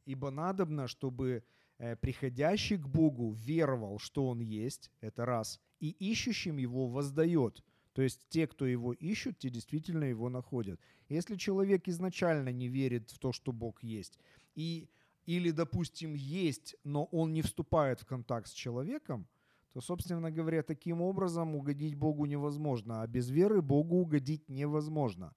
[0.06, 1.44] ибо надобно, чтобы
[1.78, 7.64] э, приходящий к Богу веровал, что Он есть, это раз, и ищущим Его воздает.
[7.98, 10.80] То есть те, кто Его ищут, те действительно Его находят.
[11.10, 14.20] Если человек изначально не верит в то, что Бог есть,
[14.54, 14.88] и,
[15.26, 19.26] или, допустим, есть, он он не вступает в контакт с человеком,
[19.74, 25.34] то, собственно говоря, таким образом угодить Богу невозможно, а без веры Богу угодить невозможно.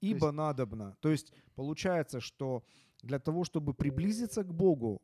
[0.00, 0.96] Ибо есть- надобно.
[1.00, 2.62] То есть получается, что
[3.02, 5.02] для того, чтобы приблизиться к Богу,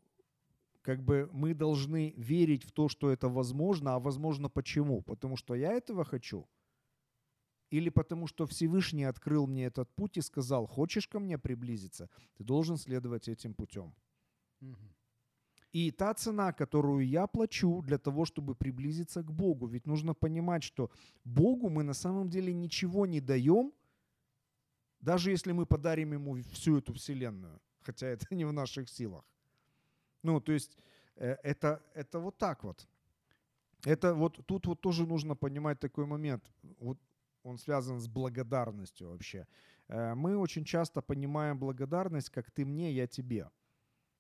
[0.83, 5.03] как бы мы должны верить в то, что это возможно, а возможно почему?
[5.03, 6.47] Потому что я этого хочу?
[7.71, 12.45] Или потому что Всевышний открыл мне этот путь и сказал, хочешь ко мне приблизиться, ты
[12.45, 13.95] должен следовать этим путем.
[14.61, 14.95] Мгм.
[15.73, 20.63] И та цена, которую я плачу для того, чтобы приблизиться к Богу, ведь нужно понимать,
[20.63, 20.91] что
[21.25, 23.73] Богу мы на самом деле ничего не даем,
[25.01, 29.25] даже если мы подарим ему всю эту вселенную, хотя это не в наших силах.
[30.23, 30.79] Ну, то есть
[31.17, 32.89] э, это, это вот так вот.
[33.85, 36.51] Это вот тут вот тоже нужно понимать такой момент.
[36.79, 36.99] Вот
[37.47, 39.47] он связан с благодарностью вообще.
[39.89, 43.49] Э, Мы очень часто понимаем благодарность как ты мне, я тебе.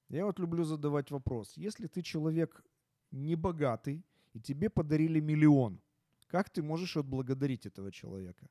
[0.09, 1.57] Я вот люблю задавать вопрос.
[1.57, 2.65] Если ты человек
[3.11, 5.81] не богатый, и тебе подарили миллион,
[6.29, 8.47] как ты можешь отблагодарить этого человека?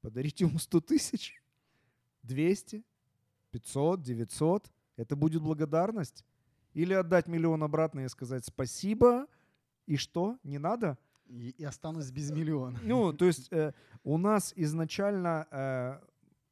[0.00, 1.42] Подарить ему 100 тысяч?
[2.22, 2.84] 200?
[3.50, 4.02] 500?
[4.02, 4.70] 900?
[4.96, 6.24] Это будет благодарность?
[6.74, 9.26] Или отдать миллион обратно и сказать спасибо,
[9.86, 10.38] и что?
[10.44, 10.98] Не надо?
[11.28, 12.78] И, и останусь без миллиона.
[12.82, 13.72] Ну, то есть э,
[14.04, 16.00] у нас изначально э,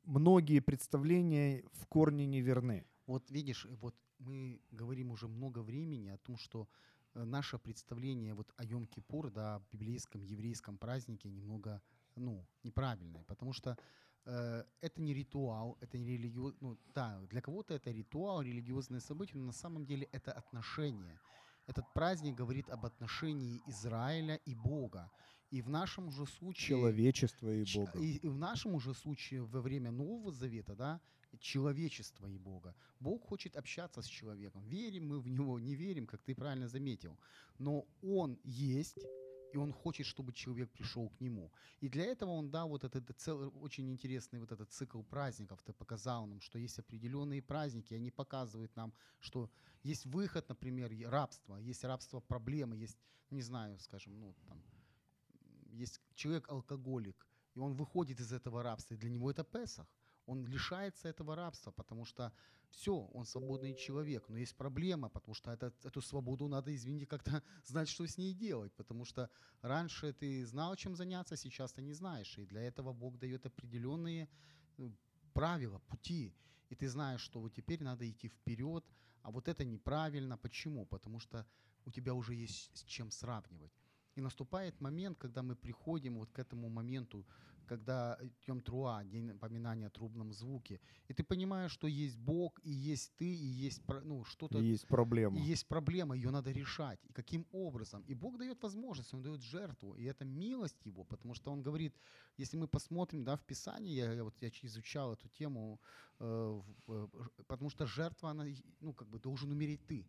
[0.04, 2.84] многие представления в корне неверны.
[3.06, 6.68] Вот видишь, э, вот мы говорим уже много времени о том, что
[7.14, 11.80] э, наше представление вот о Йом-Кипур, да, о библейском, еврейском празднике немного,
[12.16, 13.76] ну, неправильное, потому что
[14.24, 19.38] э, это не ритуал, это не религиозный, ну, да, для кого-то это ритуал, религиозное событие,
[19.38, 21.18] но на самом деле это отношение.
[21.66, 25.10] Этот праздник говорит об отношении Израиля и Бога.
[25.50, 26.76] И в нашем же случае...
[26.76, 27.98] Человечество и Бога.
[27.98, 31.00] И, и в нашем уже случае во время Нового Завета, да,
[31.38, 32.74] человечество и Бога.
[33.00, 34.62] Бог хочет общаться с человеком.
[34.66, 37.18] Верим мы в Него, не верим, как ты правильно заметил.
[37.58, 38.98] Но Он есть,
[39.54, 41.52] и Он хочет, чтобы человек пришел к Нему.
[41.80, 45.62] И для этого Он дал вот этот целый, очень интересный вот этот цикл праздников.
[45.62, 49.48] Ты показал нам, что есть определенные праздники, они показывают нам, что
[49.84, 52.98] есть выход, например, рабство, есть рабство проблемы, есть,
[53.30, 54.62] не знаю, скажем, ну, там,
[55.72, 59.86] есть человек-алкоголик, и он выходит из этого рабства, и для него это Песах.
[60.26, 62.32] Он лишается этого рабства, потому что
[62.74, 67.42] все, он свободный человек, но есть проблема, потому что это, эту свободу надо, извините, как-то
[67.64, 69.30] знать, что с ней делать, потому что
[69.62, 74.28] раньше ты знал, чем заняться, сейчас ты не знаешь, и для этого Бог дает определенные
[74.76, 74.92] ну,
[75.32, 76.34] правила, пути,
[76.70, 78.84] и ты знаешь, что вот теперь надо идти вперед,
[79.22, 80.36] а вот это неправильно.
[80.36, 80.86] Почему?
[80.86, 81.46] Потому что
[81.86, 83.72] у тебя уже есть с чем сравнивать.
[84.16, 87.26] И наступает момент, когда мы приходим вот к этому моменту,
[87.64, 92.70] когда Йом Труа, день поминания о трубном звуке, и ты понимаешь, что есть Бог, и
[92.70, 95.38] есть ты, и есть ну, что-то, Есть проблема.
[95.38, 97.00] и есть проблема, ее надо решать.
[97.04, 98.04] И каким образом?
[98.10, 99.94] И Бог дает возможность, Он дает жертву.
[99.94, 101.94] И это милость Его, потому что Он говорит,
[102.38, 105.80] если мы посмотрим да, в Писании, я, я вот я изучал эту тему,
[106.20, 108.46] э, в- э, потому что жертва, она,
[108.80, 110.06] ну, как бы должен умереть ты.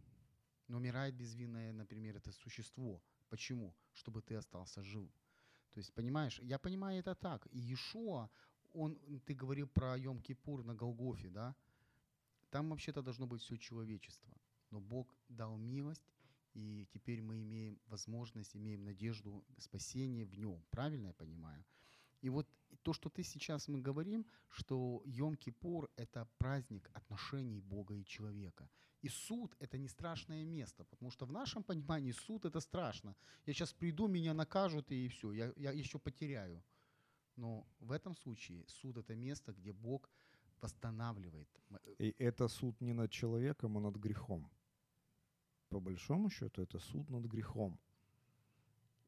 [0.67, 3.01] Но умирает безвинное, например, это существо.
[3.29, 3.75] Почему?
[3.93, 5.09] Чтобы ты остался жив.
[5.75, 7.47] То есть, понимаешь, я понимаю это так.
[7.51, 8.29] И Иешуа,
[8.71, 11.53] он, ты говорил про Йом-Кипур на Голгофе, да?
[12.49, 14.33] Там вообще-то должно быть все человечество.
[14.71, 16.09] Но Бог дал милость,
[16.53, 20.63] и теперь мы имеем возможность, имеем надежду спасения в нем.
[20.69, 21.65] Правильно я понимаю?
[22.21, 22.47] И вот
[22.81, 28.69] то, что ты сейчас мы говорим, что Йом-Кипур– это праздник отношений Бога и человека.
[29.05, 33.15] И суд– это не страшное место, потому что в нашем понимании суд– это страшно.
[33.45, 36.63] Я сейчас приду, меня накажут, и все, я, я еще потеряю.
[37.35, 40.09] Но в этом случае суд– это место, где Бог
[40.61, 41.47] восстанавливает.
[41.69, 44.49] м- И это суд не над человеком, а над грехом.
[45.69, 47.77] По большому счету, это суд над грехом.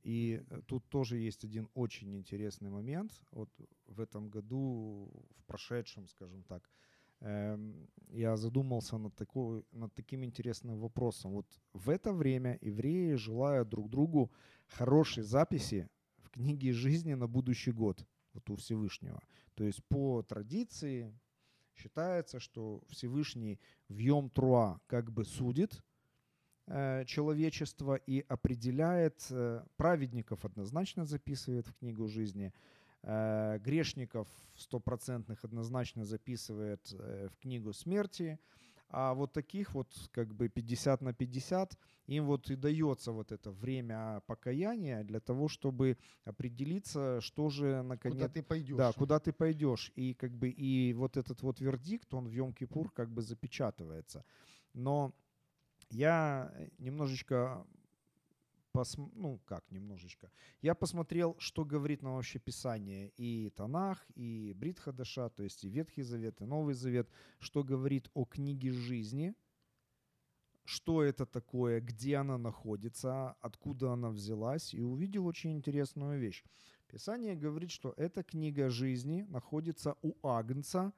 [0.03, 3.23] И э, тут тоже есть один очень интересный момент.
[3.31, 3.49] Вот
[3.87, 6.69] в этом году, в прошедшем, скажем так,
[7.21, 11.31] я задумался над, такой, над таким интересным вопросом.
[11.31, 14.31] Вот в это время евреи желают друг другу
[14.67, 19.21] хорошей записи в книге жизни на будущий год, вот у Всевышнего.
[19.55, 21.13] То есть по традиции
[21.75, 23.59] считается, что Всевышний
[23.89, 25.83] в Йом-Труа как бы судит
[26.67, 32.53] э, человечество и определяет э, праведников однозначно записывает в книгу жизни,
[33.63, 38.39] грешников стопроцентных однозначно записывает э, в книгу смерти,
[38.89, 41.77] а вот таких вот как бы 50 на 50
[42.07, 48.17] им вот и дается вот это время покаяния для того, чтобы определиться, что же наконец
[48.17, 48.77] Куда ты пойдешь?
[48.77, 49.91] да, куда ты пойдешь.
[49.95, 54.23] И как бы и вот этот вот вердикт, он в Йом-Кипур как бы запечатывается.
[54.73, 55.13] Но
[55.89, 57.65] я немножечко
[58.77, 60.31] посм- ну как немножечко.
[60.61, 65.69] Я посмотрел, что говорит нам вообще Писание и Танах, и Брит Хадаша, то есть и
[65.69, 67.09] Ветхий Завет, и Новый Завет,
[67.39, 69.33] что говорит о книге жизни,
[70.65, 76.43] что это такое, где она находится, откуда она взялась, и увидел очень интересную вещь.
[76.87, 80.93] Писание говорит, что эта книга жизни находится у Агнца,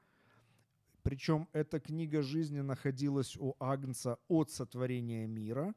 [1.02, 5.74] причем эта книга жизни находилась у Агнца от сотворения мира,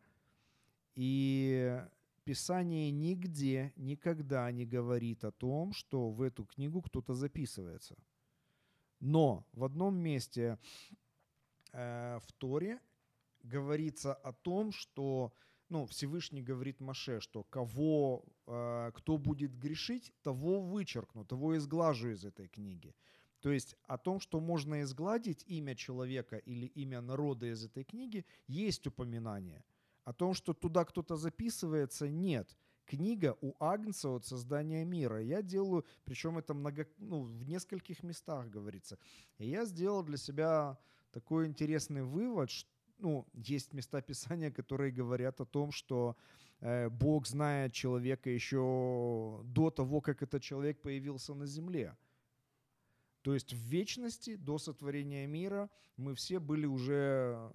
[0.96, 1.84] и
[2.24, 7.98] Писание нигде, никогда не говорит о том, что в эту книгу кто-то записывается.
[9.00, 10.58] Но в одном месте
[11.74, 12.80] э, в Торе
[13.44, 15.34] говорится о том, что
[15.70, 22.24] ну, Всевышний говорит Маше, что кого, э, кто будет грешить, того вычеркну, того изглажу из
[22.24, 22.96] этой книги.
[23.42, 28.26] То есть о том, что можно изгладить имя человека или имя народа из этой книги,
[28.48, 29.66] есть упоминание.
[30.04, 32.58] О том, что туда кто-то записывается, нет.
[32.86, 35.22] Книга у Агнца от создания мира.
[35.22, 38.98] Я делаю, причем это много, ну, в нескольких местах говорится.
[39.38, 40.78] И я сделал для себя
[41.12, 46.16] такой интересный вывод, что ну, есть места Писания, которые говорят о том, что
[46.60, 51.98] э, Бог знает человека еще до того, как этот человек появился на земле.
[53.22, 57.52] То есть в вечности, до сотворения мира, мы все были уже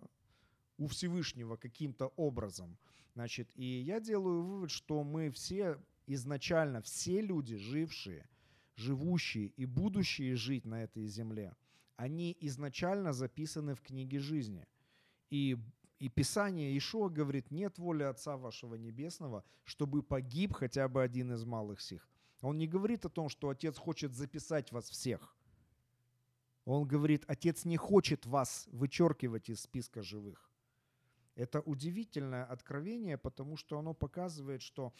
[0.78, 2.78] у Всевышнего каким-то образом.
[3.14, 8.26] Значит, и я делаю вывод, что мы все изначально, все люди, жившие,
[8.76, 11.54] живущие и будущие жить на этой земле,
[11.96, 14.66] они изначально записаны в книге жизни.
[15.30, 15.58] И,
[15.98, 21.44] и Писание Ишуа говорит, нет воли Отца вашего Небесного, чтобы погиб хотя бы один из
[21.44, 22.08] малых сих.
[22.40, 25.34] Он не говорит о том, что Отец хочет записать вас всех.
[26.64, 30.47] Он говорит, Отец не хочет вас вычеркивать из списка живых.
[31.38, 34.92] Это удивительное откровение, потому что оно показывает, что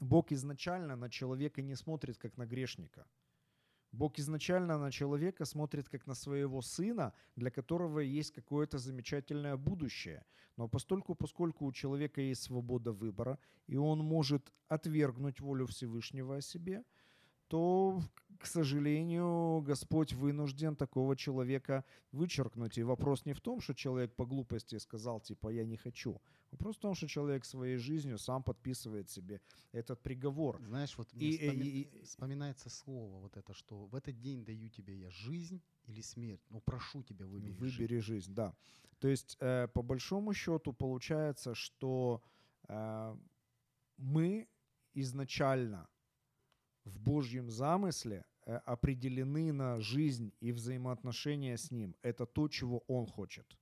[0.00, 3.04] Бог изначально на человека не смотрит как на грешника.
[3.90, 10.24] Бог изначально на человека смотрит как на своего сына, для которого есть какое-то замечательное будущее.
[10.56, 16.40] Но постольку, поскольку у человека есть свобода выбора, и он может отвергнуть волю Всевышнего о
[16.40, 16.84] себе,
[17.48, 18.00] то,
[18.38, 22.78] к сожалению, Господь вынужден такого человека вычеркнуть.
[22.78, 26.20] И вопрос не в том, что человек по глупости сказал, типа, я не хочу.
[26.50, 29.40] Вопрос в том, что человек своей жизнью сам подписывает себе
[29.72, 30.60] этот приговор.
[30.62, 34.68] Знаешь, вот мне И- вспоми- и- вспоминается слово вот это, что в этот день даю
[34.68, 36.40] тебе я жизнь или смерть.
[36.50, 37.52] Ну, прошу тебя, выбери.
[37.52, 37.76] жизнь.
[37.82, 38.54] Выбери жизнь, да.
[39.00, 42.22] То есть, э, по большому счету, получается, что
[42.68, 43.16] э,
[43.96, 44.46] мы
[44.94, 45.88] изначально
[46.88, 51.94] в Божьем замысле э, определены на жизнь и взаимоотношения с Ним.
[52.02, 53.58] Это то, чего Он хочет.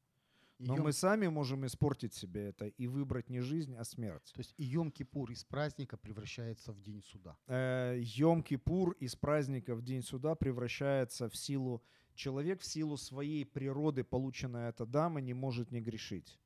[0.58, 4.32] Но Йом- мы сами можем испортить себе это и выбрать не жизнь, а смерть.
[4.32, 7.36] То есть и Йом-Кипур из праздника превращается в день суда.
[7.46, 11.82] э, Йом-Кипур из праздника в День суда превращается в силу...
[12.14, 16.40] Человек в силу своей природы, полученной от Адама, не может не грешить.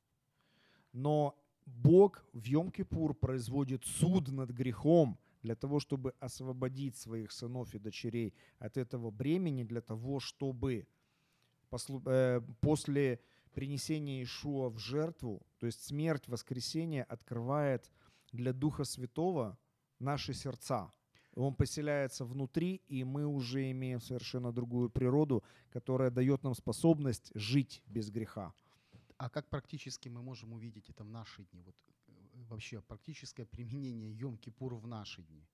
[0.91, 1.33] Но
[1.65, 8.33] Бог в Йом-Кипур производит суд над грехом, для того, чтобы освободить своих сынов и дочерей
[8.59, 10.87] от этого бремени, для того, чтобы
[12.05, 13.19] э, после
[13.53, 17.91] принесения Ишуа в жертву, то есть смерть, воскресение открывает
[18.31, 19.57] для Духа Святого
[19.99, 20.91] наши сердца.
[21.35, 27.81] Он поселяется внутри, и мы уже имеем совершенно другую природу, которая дает нам способность жить
[27.85, 28.53] без греха.
[29.17, 31.61] А как практически мы можем увидеть это в наши дни?
[31.61, 31.75] Вот
[32.51, 35.47] вообще практическое применение Йом-Кипур в наши дни.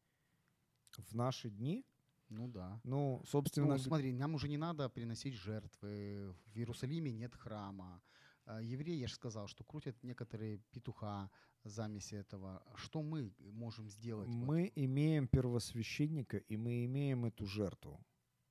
[0.97, 1.85] В наши дни,
[2.29, 2.81] Ну да.
[2.83, 6.33] ну, собственно, Ну, смотри, нам уже не надо приносить жертвы.
[6.47, 8.01] В Иерусалиме нет храма.
[8.45, 11.29] А Евреи, я же сказал, что крутят некоторые петуха
[11.63, 12.63] замеси этого.
[12.75, 14.29] Что мы можем сделать?
[14.29, 14.47] вот?
[14.47, 17.99] мы имеем первосвященника, и мы имеем эту жертву.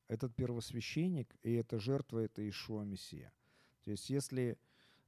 [0.09, 3.33] Этот первосвященник и эта жертва— это Ишуа Мессия.
[3.83, 4.59] То есть если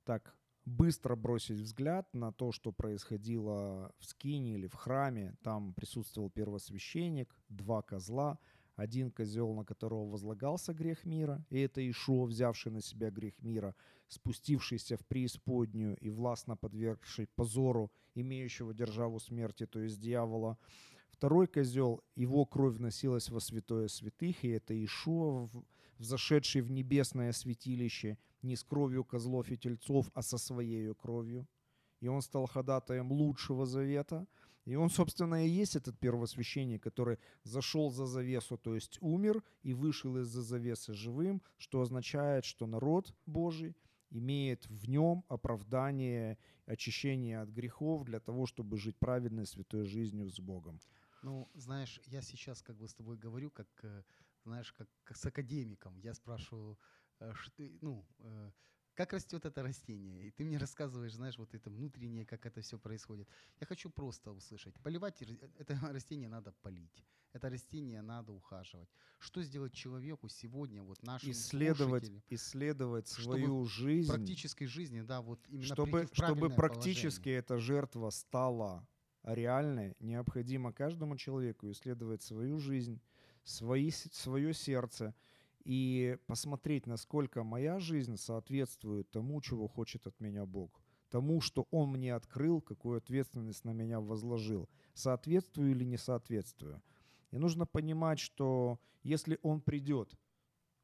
[0.05, 0.34] так
[0.68, 7.34] быстро бросить взгляд на то, что происходило в Скине или в храме, там присутствовал первосвященник,
[7.48, 8.38] два козла,
[8.76, 13.74] один козел, на которого возлагался грех мира, и это Ишуа, взявший на себя грех мира,
[14.06, 20.58] спустившийся в преисподнюю и властно подвергший позору имеющего державу смерти, то есть дьявола.
[21.10, 24.74] Второй козел, его кровь вносилась во святое святых, и это
[25.46, 25.64] в-
[25.98, 31.47] взошедший в небесное святилище не с кровью козлов и тельцов, а со своей кровью.
[32.01, 34.26] И он стал ходатаем лучшего завета.
[34.64, 39.72] И он, собственно, и есть этот первосвященник, который зашел за завесу, то есть умер и
[39.72, 43.74] вышел из-за завесы живым, что означает, что народ Божий
[44.11, 46.36] имеет в нем оправдание,
[46.66, 50.80] очищение от грехов для того, чтобы жить праведной святой жизнью с Богом.
[51.22, 54.03] Ну, знаешь, я сейчас как бы с тобой говорю, как, э,
[54.45, 55.99] знаешь, как, как с академиком.
[55.99, 56.78] Я спрашиваю,
[57.80, 58.50] ну, э,
[58.94, 60.26] как растет это растение?
[60.26, 63.28] И ты мне рассказываешь, знаешь, вот это внутреннее, как это все происходит.
[63.60, 64.74] Я хочу просто услышать.
[64.82, 67.04] Поливать р- это растение надо полить.
[67.32, 68.88] Это растение надо ухаживать.
[69.18, 75.74] Что сделать человеку сегодня, вот нашим Исследовать, исследовать свою жизнь, практической жизни, да, вот именно
[75.74, 77.38] чтобы, чтобы практически положение.
[77.38, 78.88] эта жертва стала
[79.22, 83.00] реальной, необходимо каждому человеку исследовать свою жизнь,
[83.44, 85.14] свои, свое сердце
[85.68, 91.90] и посмотреть, насколько моя жизнь соответствует тому, чего хочет от меня Бог, тому, что Он
[91.90, 96.82] мне открыл, какую ответственность на меня возложил, соответствую или не соответствую.
[97.32, 100.10] И нужно понимать, что если Он придет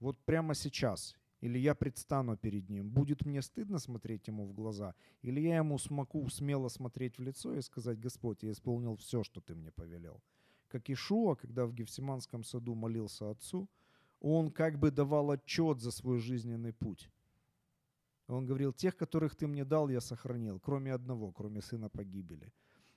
[0.01, 4.95] вот прямо сейчас, или я предстану перед Ним, будет мне стыдно смотреть Ему в глаза,
[5.23, 9.41] или я Ему смогу смело смотреть в лицо и сказать, Господь, я исполнил все, что
[9.41, 10.23] Ты мне повелел.
[10.69, 13.67] Как Ишуа, когда в Гефсиманском саду молился Отцу,
[14.27, 17.11] он как бы давал отчет за свой жизненный путь.
[18.27, 22.51] Он говорил, тех, которых ты мне дал, я сохранил, кроме одного, кроме сына погибели.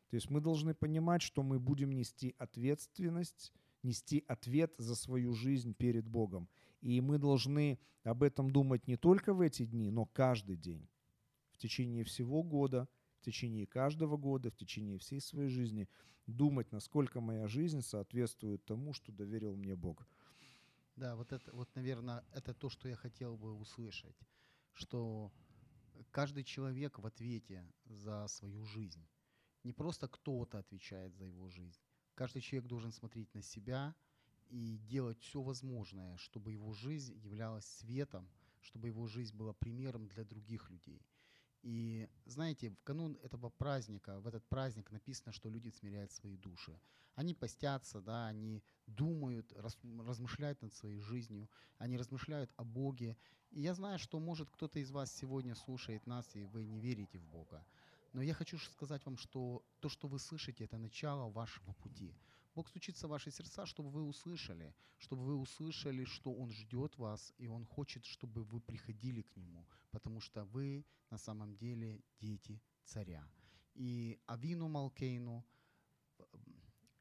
[0.09, 3.51] То есть мы должны понимать, что мы будем нести ответственность,
[3.83, 6.47] нести ответ за свою жизнь перед Богом.
[6.79, 10.87] И мы должны об этом думать не только в эти дни, но каждый день.
[11.51, 12.87] В течение всего года,
[13.19, 15.89] в течение каждого года, в течение всей своей жизни
[16.25, 20.07] думать, насколько моя жизнь соответствует тому, что доверил мне Бог.
[20.97, 24.17] Да, вот это, вот, наверное, это то, что я хотел бы услышать,
[24.73, 25.31] что
[26.09, 29.07] каждый человек в ответе за свою жизнь.
[29.63, 31.79] Не просто кто-то отвечает за его жизнь.
[32.15, 33.95] Каждый человек должен смотреть на себя
[34.49, 38.27] и делать все возможное, чтобы его жизнь являлась светом,
[38.59, 41.05] чтобы его жизнь была примером для других людей.
[41.67, 46.79] И знаете, в канун этого праздника, в этот праздник написано, что люди смиряют свои души.
[47.13, 53.17] Они постятся, да, они думают, рас- размышляют над своей жизнью, они размышляют о Боге.
[53.51, 57.19] И я знаю, что, может, кто-то из вас сегодня слушает нас, и вы не верите
[57.19, 57.65] в Бога.
[58.13, 62.15] Но я хочу сказать вам, что то, что вы слышите, это начало вашего пути.
[62.57, 67.31] Бог стучится в ваши сердца, чтобы вы услышали, чтобы вы услышали, что Он ждет вас,
[67.37, 72.59] и Он хочет, чтобы вы приходили к Нему, потому что вы на самом деле дети
[72.83, 73.23] царя.
[73.75, 75.45] И Авину Малкейну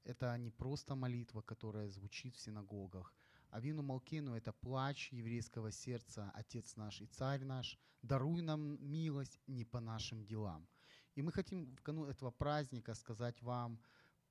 [0.04, 3.14] это не просто молитва, которая звучит в синагогах.
[3.48, 9.64] Авину Малкейну– это плач еврейского сердца, Отец наш и Царь наш, даруй нам милость не
[9.64, 10.68] по нашим делам.
[11.14, 13.80] И мы хотим в канун этого праздника сказать вам,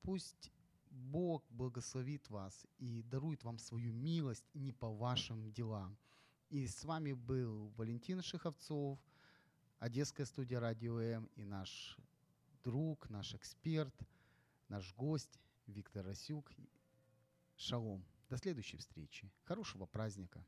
[0.04, 0.52] пусть
[0.95, 5.97] Бог благословит вас и дарует вам свою милость не по вашим делам.
[6.51, 8.99] И с вами был Валентин Шиховцов,
[9.79, 11.97] Одесская студия Радио М и наш
[12.65, 13.95] друг, наш эксперт,
[14.69, 16.53] наш гость Виктор Расюк.
[17.57, 18.05] Шалом.
[18.29, 19.31] До следующей встречи.
[19.45, 20.45] Хорошего праздника.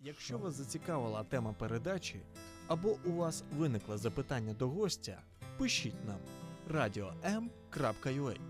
[0.00, 2.20] Якщо вас зацікавила тема передачі
[2.66, 5.22] або у вас виникло запитання до гостя,
[5.58, 6.20] пишіть нам
[6.68, 8.49] radio.m.ua